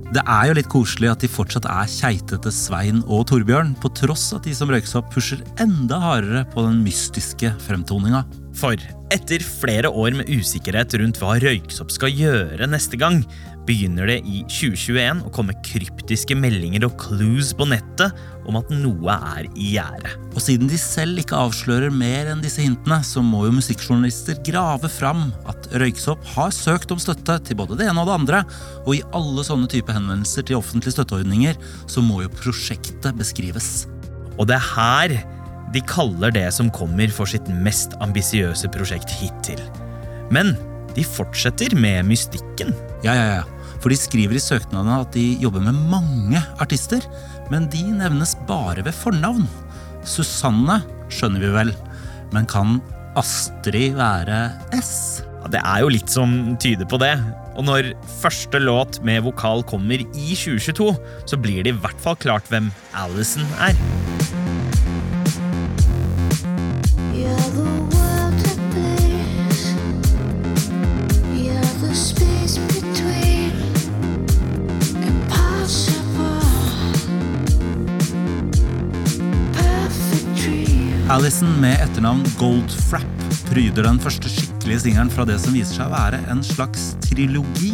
Det 0.08 0.22
er 0.24 0.46
jo 0.48 0.54
litt 0.56 0.70
koselig 0.72 1.10
at 1.10 1.20
de 1.20 1.28
fortsatt 1.28 1.66
er 1.68 1.90
keitete 1.92 2.48
Svein 2.54 3.02
og 3.04 3.26
Torbjørn, 3.28 3.74
på 3.82 3.90
tross 3.92 4.30
at 4.32 4.46
de 4.48 4.54
som 4.56 4.70
røyksopp 4.72 5.10
pusher 5.12 5.42
enda 5.60 5.98
hardere 6.00 6.46
på 6.54 6.64
den 6.64 6.78
mystiske 6.86 7.50
fremtoninga. 7.66 8.22
For 8.56 8.80
etter 9.12 9.44
flere 9.44 9.90
år 9.92 10.16
med 10.16 10.30
usikkerhet 10.32 10.96
rundt 11.02 11.20
hva 11.20 11.36
Røyksopp 11.42 11.92
skal 11.92 12.16
gjøre 12.16 12.70
neste 12.72 12.96
gang, 13.00 13.20
begynner 13.68 14.08
det 14.08 14.18
i 14.24 14.40
2021 14.48 15.22
å 15.28 15.32
komme 15.34 15.56
kryptiske 15.66 16.36
meldinger 16.38 16.86
og 16.88 16.96
clues 17.00 17.52
på 17.56 17.66
nettet 17.68 18.16
om 18.48 18.56
at 18.60 18.70
noe 18.72 19.16
er 19.36 19.48
i 19.52 19.74
gjære. 19.74 20.14
Og 20.32 20.40
siden 20.40 20.70
de 20.70 20.78
selv 20.80 21.20
ikke 21.20 21.36
avslører 21.36 21.92
mer 21.92 22.30
enn 22.32 22.42
disse 22.44 22.64
hintene, 22.64 23.02
så 23.04 23.20
må 23.24 23.44
jo 23.46 23.56
musikkjournalister 23.58 24.40
grave 24.46 24.88
fram 24.92 25.28
at 25.50 25.68
Røyksopp 25.78 26.24
har 26.34 26.54
søkt 26.54 26.94
om 26.94 27.02
støtte 27.02 27.36
til 27.44 27.58
både 27.60 27.76
det 27.80 27.90
ene 27.90 28.02
og 28.02 28.08
det 28.08 28.16
andre, 28.16 28.42
og 28.86 28.94
i 28.96 29.04
alle 29.16 29.44
sånne 29.44 29.68
type 29.70 29.92
henvendelser 29.92 30.48
til 30.48 30.60
offentlige 30.60 30.96
støtteordninger, 30.96 31.58
så 31.90 32.04
må 32.04 32.22
jo 32.24 32.32
prosjektet 32.38 33.12
beskrives. 33.20 33.84
Og 34.38 34.48
det 34.48 34.56
er 34.56 34.72
her 34.72 35.18
de 35.74 35.84
kaller 35.84 36.32
det 36.32 36.46
som 36.56 36.72
kommer 36.72 37.12
for 37.12 37.28
sitt 37.28 37.48
mest 37.64 37.92
ambisiøse 38.04 38.70
prosjekt 38.72 39.12
hittil. 39.20 39.60
Men 40.32 40.54
de 40.96 41.04
fortsetter 41.04 41.76
med 41.76 42.06
mystikken. 42.08 42.72
Ja, 43.04 43.12
ja, 43.12 43.26
ja. 43.38 43.57
For 43.78 43.92
de 43.92 43.98
skriver 43.98 44.38
i 44.38 44.42
søknadene 44.42 45.00
at 45.04 45.14
de 45.14 45.24
jobber 45.42 45.62
med 45.64 45.78
mange 45.90 46.42
artister, 46.62 47.04
men 47.52 47.68
de 47.72 47.84
nevnes 47.94 48.34
bare 48.48 48.84
ved 48.86 48.96
fornavn. 48.96 49.46
Susanne 50.08 50.80
skjønner 51.12 51.44
vi 51.44 51.54
vel, 51.54 51.72
men 52.34 52.48
kan 52.50 52.78
Astrid 53.18 53.96
være 53.98 54.48
S? 54.78 55.22
Ja, 55.38 55.50
det 55.54 55.62
er 55.62 55.84
jo 55.84 55.92
litt 55.92 56.10
som 56.10 56.32
tyder 56.62 56.88
på 56.90 57.00
det. 57.02 57.14
Og 57.58 57.66
når 57.66 57.92
første 58.20 58.60
låt 58.62 59.00
med 59.06 59.24
vokal 59.26 59.64
kommer 59.66 60.02
i 60.02 60.28
2022, 60.34 60.92
så 61.26 61.40
blir 61.40 61.64
det 61.64 61.74
i 61.74 61.82
hvert 61.82 62.02
fall 62.02 62.18
klart 62.18 62.50
hvem 62.50 62.72
Alison 62.98 63.46
er. 63.62 63.78
Alison 81.08 81.54
med 81.56 81.80
etternavn 81.80 82.20
Goldfrap 82.36 83.22
pryder 83.48 83.86
den 83.86 83.96
første 84.02 84.28
skikkelige 84.28 84.82
singelen 84.82 85.08
fra 85.08 85.24
det 85.24 85.38
som 85.40 85.54
viser 85.56 85.78
seg 85.78 85.86
å 85.86 85.94
være 85.94 86.18
en 86.28 86.42
slags 86.44 86.90
trilogi, 87.06 87.70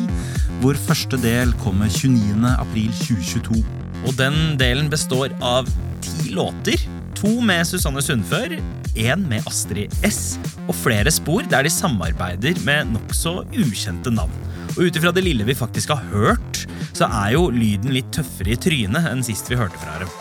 hvor 0.60 0.78
første 0.78 1.18
del 1.18 1.50
kommer 1.58 1.90
29. 1.90 2.46
april 2.52 2.92
2022. 3.00 3.64
Og 4.06 4.14
den 4.20 4.38
delen 4.60 4.86
består 4.92 5.34
av 5.42 5.66
ti 6.04 6.30
låter. 6.36 6.78
To 7.18 7.32
med 7.42 7.66
Susanne 7.66 8.04
Sundfør, 8.06 8.54
én 8.94 9.24
med 9.26 9.50
Astrid 9.50 9.90
S, 10.06 10.36
og 10.68 10.78
flere 10.84 11.10
spor 11.10 11.42
der 11.50 11.66
de 11.66 11.72
samarbeider 11.74 12.60
med 12.62 12.92
nokså 12.94 13.40
ukjente 13.50 14.14
navn. 14.14 14.36
Og 14.76 14.86
ut 14.86 15.00
ifra 15.00 15.10
det 15.10 15.26
lille 15.26 15.48
vi 15.48 15.58
faktisk 15.58 15.90
har 15.96 16.06
hørt, 16.14 16.62
så 16.94 17.10
er 17.10 17.34
jo 17.34 17.48
lyden 17.50 17.96
litt 17.98 18.14
tøffere 18.14 18.54
i 18.54 18.60
trynet 18.62 19.10
enn 19.10 19.26
sist 19.26 19.50
vi 19.50 19.58
hørte 19.58 19.82
fra 19.82 19.98
dem. 20.04 20.14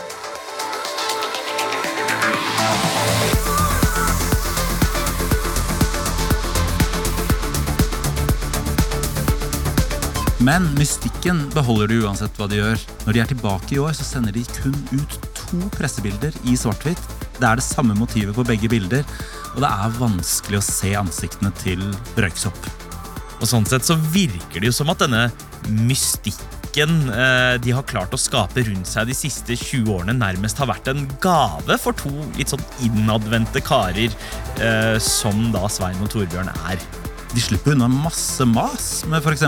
Men 10.43 10.65
mystikken 10.75 11.45
beholder 11.53 11.87
du 11.87 12.01
uansett 12.03 12.35
hva 12.35 12.49
de 12.51 12.57
gjør. 12.57 12.81
Når 13.05 13.15
de 13.15 13.19
er 13.23 13.29
tilbake 13.29 13.75
i 13.77 13.79
år, 13.79 13.93
så 13.95 14.03
sender 14.03 14.35
de 14.35 14.41
kun 14.57 14.75
ut 14.91 15.13
to 15.37 15.59
pressebilder 15.71 16.35
i 16.51 16.57
svart-hvitt. 16.59 16.99
Det 17.37 17.47
er 17.47 17.61
det 17.61 17.63
samme 17.63 17.95
motivet 17.95 18.35
på 18.35 18.43
begge 18.47 18.67
bilder, 18.71 19.07
og 19.53 19.61
det 19.63 19.69
er 19.69 19.93
vanskelig 20.01 20.59
å 20.59 20.65
se 20.65 20.91
ansiktene 20.99 21.53
til 21.61 21.85
Røyksopp. 22.19 22.67
Og 23.39 23.47
sånn 23.47 23.67
sett 23.69 23.87
så 23.87 23.95
virker 24.11 24.59
det 24.59 24.67
jo 24.67 24.75
som 24.75 24.91
at 24.91 25.05
denne 25.05 25.29
mystikken 25.87 27.13
eh, 27.13 27.55
de 27.63 27.75
har 27.77 27.87
klart 27.87 28.15
å 28.15 28.19
skape 28.19 28.65
rundt 28.67 28.89
seg 28.89 29.07
de 29.07 29.15
siste 29.15 29.55
20 29.55 29.95
årene, 29.95 30.17
nærmest 30.19 30.59
har 30.59 30.71
vært 30.73 30.91
en 30.91 31.05
gave 31.23 31.79
for 31.79 31.95
to 32.03 32.11
litt 32.35 32.51
sånn 32.51 32.67
innadvendte 32.83 33.63
karer 33.63 34.11
eh, 34.59 34.99
som 34.99 35.53
da 35.55 35.69
Svein 35.71 36.03
og 36.03 36.11
Torbjørn 36.11 36.51
er. 36.51 37.02
De 37.33 37.41
slipper 37.41 37.71
unna 37.73 37.87
masse 37.89 38.45
mas 38.45 38.83
med 39.09 39.25
f.eks. 39.25 39.41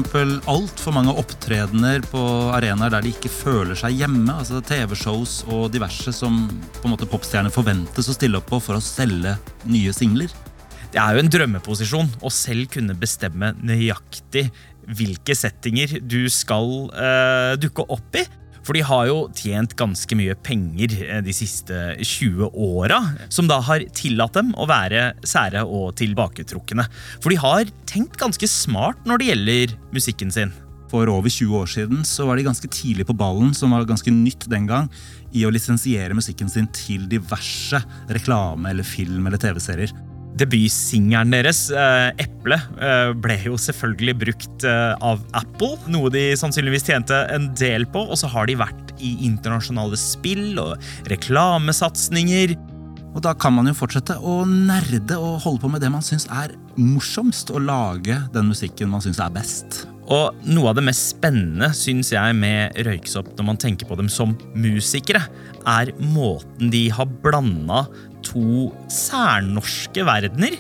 altfor 0.50 0.94
mange 0.96 1.12
opptredener 1.22 2.02
på 2.10 2.22
arenaer 2.58 2.90
der 2.96 3.06
de 3.06 3.12
ikke 3.14 3.30
føler 3.30 3.78
seg 3.78 4.00
hjemme. 4.00 4.26
altså 4.34 4.58
TV-shows 4.66 5.44
og 5.54 5.68
diverse 5.76 6.10
som 6.18 6.48
på 6.80 6.88
en 6.88 6.96
måte 6.96 7.06
popstjerner 7.06 7.54
forventes 7.54 8.10
å 8.10 8.16
stille 8.18 8.40
opp 8.42 8.50
på 8.50 8.58
for 8.58 8.80
å 8.80 8.82
selge 8.82 9.36
nye 9.70 9.94
singler. 9.94 10.34
Det 10.90 10.98
er 10.98 11.14
jo 11.14 11.22
en 11.22 11.30
drømmeposisjon 11.30 12.10
å 12.26 12.32
selv 12.34 12.72
kunne 12.74 12.98
bestemme 12.98 13.52
nøyaktig 13.62 14.48
hvilke 14.98 15.38
settinger 15.38 16.00
du 16.02 16.24
skal 16.34 16.90
uh, 16.90 17.54
dukke 17.62 17.86
opp 17.86 18.18
i. 18.18 18.26
For 18.66 18.74
de 18.74 18.82
har 18.86 19.08
jo 19.10 19.18
tjent 19.38 19.76
ganske 19.78 20.18
mye 20.18 20.36
penger 20.46 20.96
eh, 21.06 21.22
de 21.26 21.34
siste 21.36 21.96
20 22.02 22.50
åra, 22.52 23.00
som 23.30 23.50
da 23.50 23.60
har 23.64 23.86
tillatt 23.96 24.38
dem 24.38 24.54
å 24.58 24.68
være 24.70 25.12
sære 25.26 25.64
og 25.66 25.94
tilbaketrukne. 26.02 26.88
For 27.22 27.34
de 27.34 27.42
har 27.42 27.70
tenkt 27.90 28.18
ganske 28.22 28.50
smart 28.50 29.06
når 29.06 29.22
det 29.22 29.32
gjelder 29.32 29.76
musikken 29.96 30.34
sin. 30.34 30.54
For 30.90 31.10
over 31.12 31.32
20 31.32 31.60
år 31.60 31.70
siden 31.70 32.04
så 32.08 32.28
var 32.28 32.38
de 32.38 32.46
ganske 32.46 32.70
tidlig 32.72 33.08
på 33.10 33.18
ballen, 33.18 33.54
som 33.58 33.74
var 33.74 33.88
ganske 33.90 34.14
nytt 34.14 34.48
den 34.52 34.68
gang, 34.70 34.90
i 35.36 35.44
å 35.46 35.52
lisensiere 35.52 36.16
musikken 36.16 36.50
sin 36.52 36.70
til 36.74 37.10
diverse 37.12 37.82
reklame 38.08 38.72
eller 38.72 38.88
film 38.88 39.26
eller 39.28 39.42
TV-serier. 39.42 39.92
Debutsingelen 40.36 41.32
deres, 41.32 41.70
eh, 41.72 42.10
Eple, 42.20 42.58
eh, 42.84 43.14
ble 43.16 43.38
jo 43.46 43.56
selvfølgelig 43.56 44.16
brukt 44.20 44.66
eh, 44.68 44.94
av 45.00 45.24
Apple, 45.38 45.78
noe 45.88 46.12
de 46.12 46.34
sannsynligvis 46.36 46.88
tjente 46.90 47.16
en 47.32 47.54
del 47.56 47.88
på, 47.88 48.04
og 48.04 48.20
så 48.20 48.28
har 48.34 48.50
de 48.50 48.58
vært 48.60 48.96
i 49.00 49.16
internasjonale 49.28 49.96
spill 50.00 50.60
og 50.60 50.76
reklamesatsinger. 51.12 52.58
Og 53.16 53.24
da 53.24 53.32
kan 53.40 53.56
man 53.56 53.70
jo 53.70 53.78
fortsette 53.78 54.18
å 54.20 54.42
nerde 54.44 55.16
og 55.16 55.40
holde 55.46 55.64
på 55.64 55.72
med 55.72 55.84
det 55.86 55.92
man 55.94 56.04
syns 56.04 56.28
er 56.28 56.52
morsomst, 56.76 57.54
og 57.56 57.64
lage 57.70 58.20
den 58.36 58.52
musikken 58.52 58.92
man 58.92 59.04
syns 59.04 59.22
er 59.24 59.32
best. 59.32 59.86
Og 60.12 60.36
noe 60.46 60.70
av 60.70 60.76
det 60.78 60.84
mest 60.86 61.16
spennende 61.16 61.72
syns 61.74 62.12
jeg 62.14 62.36
med 62.38 62.76
Røyksopp 62.86 63.32
når 63.38 63.48
man 63.48 63.62
tenker 63.62 63.88
på 63.90 63.98
dem 63.98 64.12
som 64.12 64.36
musikere, 64.54 65.24
er 65.66 65.90
måten 65.98 66.70
de 66.70 66.84
har 66.94 67.10
blanda 67.24 67.86
to 68.36 68.74
særnorske 68.92 70.04
verdener 70.06 70.60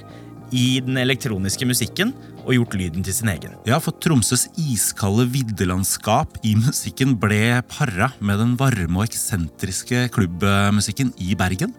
i 0.55 0.80
den 0.86 0.95
elektroniske 1.01 1.67
musikken 1.67 2.13
og 2.45 2.53
gjort 2.53 2.76
lyden 2.78 3.03
til 3.03 3.15
sin 3.17 3.32
egen. 3.34 3.55
Ja, 3.67 3.80
for 3.82 3.97
Tromsøs 3.99 4.47
iskalde 4.61 5.26
viddelandskap 5.34 6.38
i 6.45 6.53
musikken 6.59 7.15
ble 7.19 7.59
para 7.67 8.11
med 8.21 8.39
den 8.39 8.55
varme 8.59 9.01
og 9.01 9.09
eksentriske 9.09 10.07
klubbmusikken 10.15 11.11
i 11.19 11.36
Bergen. 11.38 11.73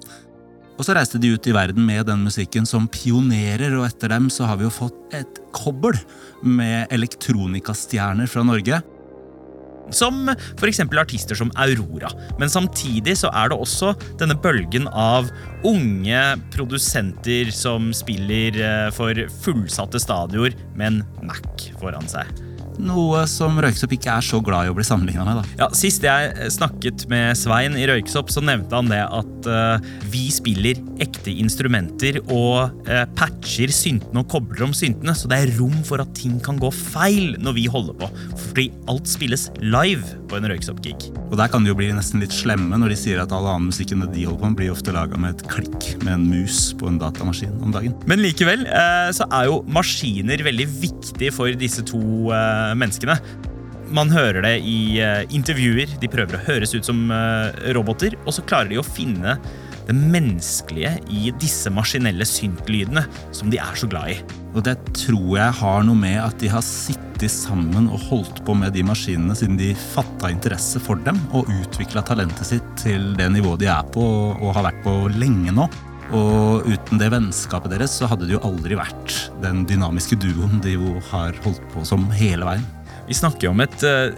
Og 0.76 0.84
så 0.84 0.92
reiste 0.92 1.20
de 1.22 1.30
ut 1.32 1.46
i 1.48 1.54
verden 1.56 1.86
med 1.88 2.04
den 2.10 2.26
musikken 2.26 2.66
som 2.68 2.84
pionerer, 2.92 3.78
og 3.78 3.86
etter 3.86 4.12
dem 4.12 4.28
så 4.32 4.44
har 4.50 4.58
vi 4.60 4.66
jo 4.66 4.74
fått 4.74 5.16
et 5.16 5.40
kobbel 5.56 5.96
med 6.44 6.92
elektronikastjerner 6.92 8.28
fra 8.28 8.44
Norge. 8.44 8.82
Som 9.94 10.30
f.eks. 10.30 10.80
artister 10.86 11.38
som 11.38 11.52
Aurora. 11.54 12.10
Men 12.40 12.50
samtidig 12.52 13.16
så 13.20 13.30
er 13.34 13.52
det 13.52 13.60
også 13.60 13.94
denne 14.20 14.36
bølgen 14.38 14.88
av 14.90 15.30
unge 15.66 16.22
produsenter 16.54 17.52
som 17.54 17.92
spiller 17.96 18.58
eh, 18.62 18.88
for 18.94 19.26
fullsatte 19.42 20.00
stadioner 20.02 20.56
med 20.76 20.86
en 20.86 21.00
Mac 21.26 21.70
foran 21.80 22.06
seg. 22.10 22.30
Noe 22.82 23.22
som 23.30 23.56
Røyksopp 23.62 23.94
ikke 23.96 24.18
er 24.18 24.24
så 24.24 24.40
glad 24.44 24.66
i 24.66 24.72
å 24.72 24.76
bli 24.76 24.84
sammenligna 24.84 25.24
med. 25.24 25.40
da. 25.40 25.64
Ja, 25.64 25.68
Sist 25.76 26.04
jeg 26.04 26.50
snakket 26.52 27.06
med 27.12 27.36
Svein 27.38 27.76
i 27.78 27.86
Røyksopp, 27.88 28.32
så 28.32 28.42
nevnte 28.44 28.76
han 28.76 28.90
det 28.92 29.02
at 29.04 29.48
uh, 29.48 29.92
vi 30.12 30.26
spiller 30.34 30.80
ekte 31.02 31.32
instrumenter 31.32 32.18
og 32.24 32.88
eh, 32.88 33.04
patcher 33.18 33.72
syntene 33.74 34.22
og 34.22 34.30
kobler 34.32 34.66
om 34.68 34.74
syntene, 34.76 35.14
så 35.16 35.30
det 35.30 35.38
er 35.38 35.54
rom 35.58 35.76
for 35.86 36.02
at 36.02 36.12
ting 36.18 36.38
kan 36.44 36.60
gå 36.60 36.70
feil 36.74 37.36
når 37.42 37.56
vi 37.58 37.66
holder 37.72 37.98
på. 38.00 38.10
Fordi 38.48 38.68
alt 38.92 39.10
spilles 39.10 39.48
live 39.62 40.16
på 40.30 40.38
en 40.38 40.48
Røyksopp-gig. 40.50 41.08
Og 41.26 41.36
der 41.40 41.50
kan 41.52 41.64
de 41.64 41.72
jo 41.72 41.78
bli 41.78 41.90
nesten 41.94 42.22
litt 42.22 42.34
slemme 42.34 42.78
når 42.80 42.94
de 42.94 43.00
sier 43.00 43.22
at 43.22 43.34
all 43.34 43.48
annen 43.50 43.70
musikk 43.70 43.94
enn 43.94 44.04
det 44.04 44.12
de 44.14 44.26
holder 44.26 44.42
på 44.42 44.50
med, 44.50 44.58
blir 44.60 44.74
ofte 44.74 44.94
laga 44.94 45.20
med 45.20 45.36
et 45.36 45.46
klikk 45.50 45.90
med 46.04 46.14
en 46.14 46.28
mus 46.30 46.70
på 46.78 46.90
en 46.90 47.00
datamaskin 47.02 47.54
om 47.64 47.74
dagen. 47.74 47.96
Men 48.10 48.22
likevel 48.24 48.66
eh, 48.66 49.10
så 49.16 49.28
er 49.30 49.50
jo 49.50 49.60
maskiner 49.72 50.44
veldig 50.46 50.70
viktig 50.86 51.32
for 51.34 51.52
disse 51.58 51.84
to 51.86 52.00
eh, 52.34 52.72
menneskene. 52.78 53.18
Man 53.94 54.10
hører 54.10 54.42
det 54.42 54.56
i 54.66 54.98
eh, 55.02 55.22
intervjuer. 55.34 55.90
De 56.02 56.10
prøver 56.10 56.38
å 56.38 56.44
høres 56.48 56.74
ut 56.74 56.86
som 56.86 57.06
eh, 57.12 57.70
roboter, 57.76 58.16
og 58.24 58.34
så 58.34 58.44
klarer 58.46 58.72
de 58.72 58.80
å 58.80 58.86
finne 58.86 59.36
det 59.86 59.94
menneskelige 59.94 60.92
i 61.12 61.30
disse 61.40 61.70
maskinelle 61.72 62.26
syntlydene 62.26 63.04
som 63.34 63.50
de 63.52 63.60
er 63.62 63.78
så 63.78 63.88
glad 63.90 64.16
i. 64.16 64.20
Og 64.56 64.64
det 64.66 64.76
tror 64.96 65.36
jeg 65.38 65.58
har 65.60 65.84
noe 65.86 65.98
med 65.98 66.18
at 66.22 66.38
de 66.42 66.50
har 66.50 66.64
sittet 66.64 67.32
sammen 67.32 67.88
og 67.88 68.02
holdt 68.10 68.42
på 68.44 68.56
med 68.58 68.74
de 68.76 68.84
maskinene 68.86 69.36
siden 69.38 69.58
de 69.60 69.72
fatta 69.94 70.30
interesse 70.32 70.80
for 70.82 71.00
dem 71.06 71.20
og 71.36 71.50
utvikla 71.62 72.04
talentet 72.06 72.50
sitt 72.50 72.72
til 72.82 73.12
det 73.18 73.28
nivået 73.32 73.62
de 73.62 73.70
er 73.72 73.92
på 73.94 74.04
og 74.34 74.56
har 74.56 74.66
vært 74.70 74.82
på 74.86 74.96
lenge 75.16 75.54
nå. 75.54 75.68
Og 76.14 76.66
uten 76.70 77.00
det 77.00 77.10
vennskapet 77.10 77.72
deres 77.72 77.96
så 77.98 78.06
hadde 78.10 78.28
det 78.28 78.36
jo 78.36 78.42
aldri 78.46 78.78
vært 78.78 79.14
den 79.42 79.64
dynamiske 79.66 80.18
duoen 80.22 80.60
de 80.62 80.76
jo 80.76 80.96
har 81.10 81.34
holdt 81.44 81.64
på 81.72 81.82
som 81.88 82.06
hele 82.14 82.46
veien. 82.46 82.66
Vi 83.06 83.14
snakker 83.14 83.48
jo 83.48 83.54
om 83.54 83.62
et 83.62 83.86
uh, 83.86 84.14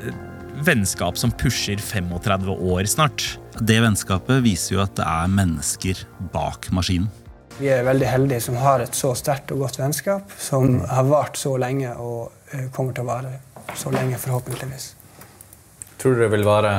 vennskap 0.64 1.18
som 1.20 1.32
pusher 1.32 1.80
35 1.80 2.52
år 2.52 2.88
snart. 2.90 3.24
Det 3.60 3.80
vennskapet 3.82 4.42
viser 4.44 4.76
jo 4.76 4.82
at 4.84 4.94
det 4.98 5.06
er 5.08 5.30
mennesker 5.32 6.04
bak 6.32 6.68
maskinen. 6.74 7.08
Vi 7.58 7.66
er 7.74 7.82
veldig 7.82 8.06
heldige 8.06 8.44
som 8.44 8.58
har 8.62 8.84
et 8.84 8.94
så 8.94 9.10
sterkt 9.18 9.50
og 9.50 9.64
godt 9.64 9.80
vennskap, 9.80 10.30
som 10.38 10.78
har 10.86 11.08
vart 11.10 11.40
så 11.40 11.56
lenge 11.58 11.90
og 11.98 12.30
eh, 12.54 12.68
kommer 12.70 12.94
til 12.94 13.02
å 13.02 13.10
vare 13.10 13.32
så 13.74 13.90
lenge, 13.90 14.20
forhåpentligvis. 14.22 14.92
Tror 15.98 16.14
du 16.14 16.22
det 16.22 16.30
vil 16.36 16.46
vare 16.46 16.76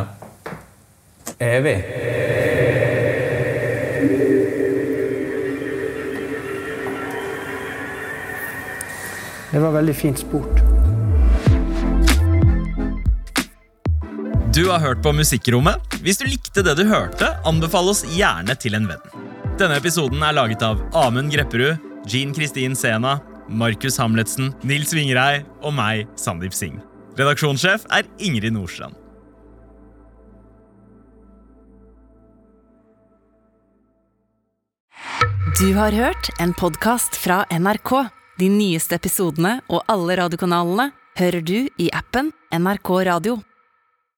evig? 1.44 1.76
Det 9.52 9.60
var 9.60 9.76
veldig 9.82 9.96
fint 9.98 10.20
spurt. 10.24 10.69
Du 14.54 14.70
har 14.70 14.80
hørt 14.80 15.04
på 15.04 15.12
Musikkrommet. 15.14 15.78
Hvis 16.02 16.18
du 16.18 16.24
likte 16.26 16.64
det 16.66 16.74
du 16.80 16.88
hørte, 16.90 17.28
anbefal 17.46 17.92
oss 17.92 18.00
gjerne 18.10 18.56
til 18.58 18.74
en 18.74 18.88
venn. 18.90 19.26
Denne 19.60 19.76
episoden 19.78 20.24
er 20.26 20.34
laget 20.34 20.64
av 20.66 20.80
Amund 20.98 21.30
Grepperud, 21.30 21.78
Jean 22.10 22.32
Kristin 22.34 22.74
Sena, 22.74 23.20
Markus 23.46 24.00
Hamletsen, 24.02 24.50
Nils 24.66 24.90
Vingrei 24.98 25.44
og 25.62 25.76
meg, 25.78 26.08
Sandeep 26.18 26.56
Singh. 26.58 26.82
Redaksjonssjef 27.20 27.86
er 27.94 28.10
Ingrid 28.18 28.56
Nordstrand. 28.56 28.98
Du 35.60 35.68
har 35.78 35.94
hørt 35.94 36.32
en 36.42 36.56
podkast 36.58 37.20
fra 37.22 37.44
NRK. 37.54 37.94
De 38.42 38.50
nyeste 38.50 38.98
episodene 38.98 39.60
og 39.70 39.86
alle 39.92 40.18
radiokanalene 40.24 40.90
hører 41.20 41.46
du 41.46 41.58
i 41.78 41.92
appen 41.94 42.34
NRK 42.56 42.92
Radio. 43.12 43.38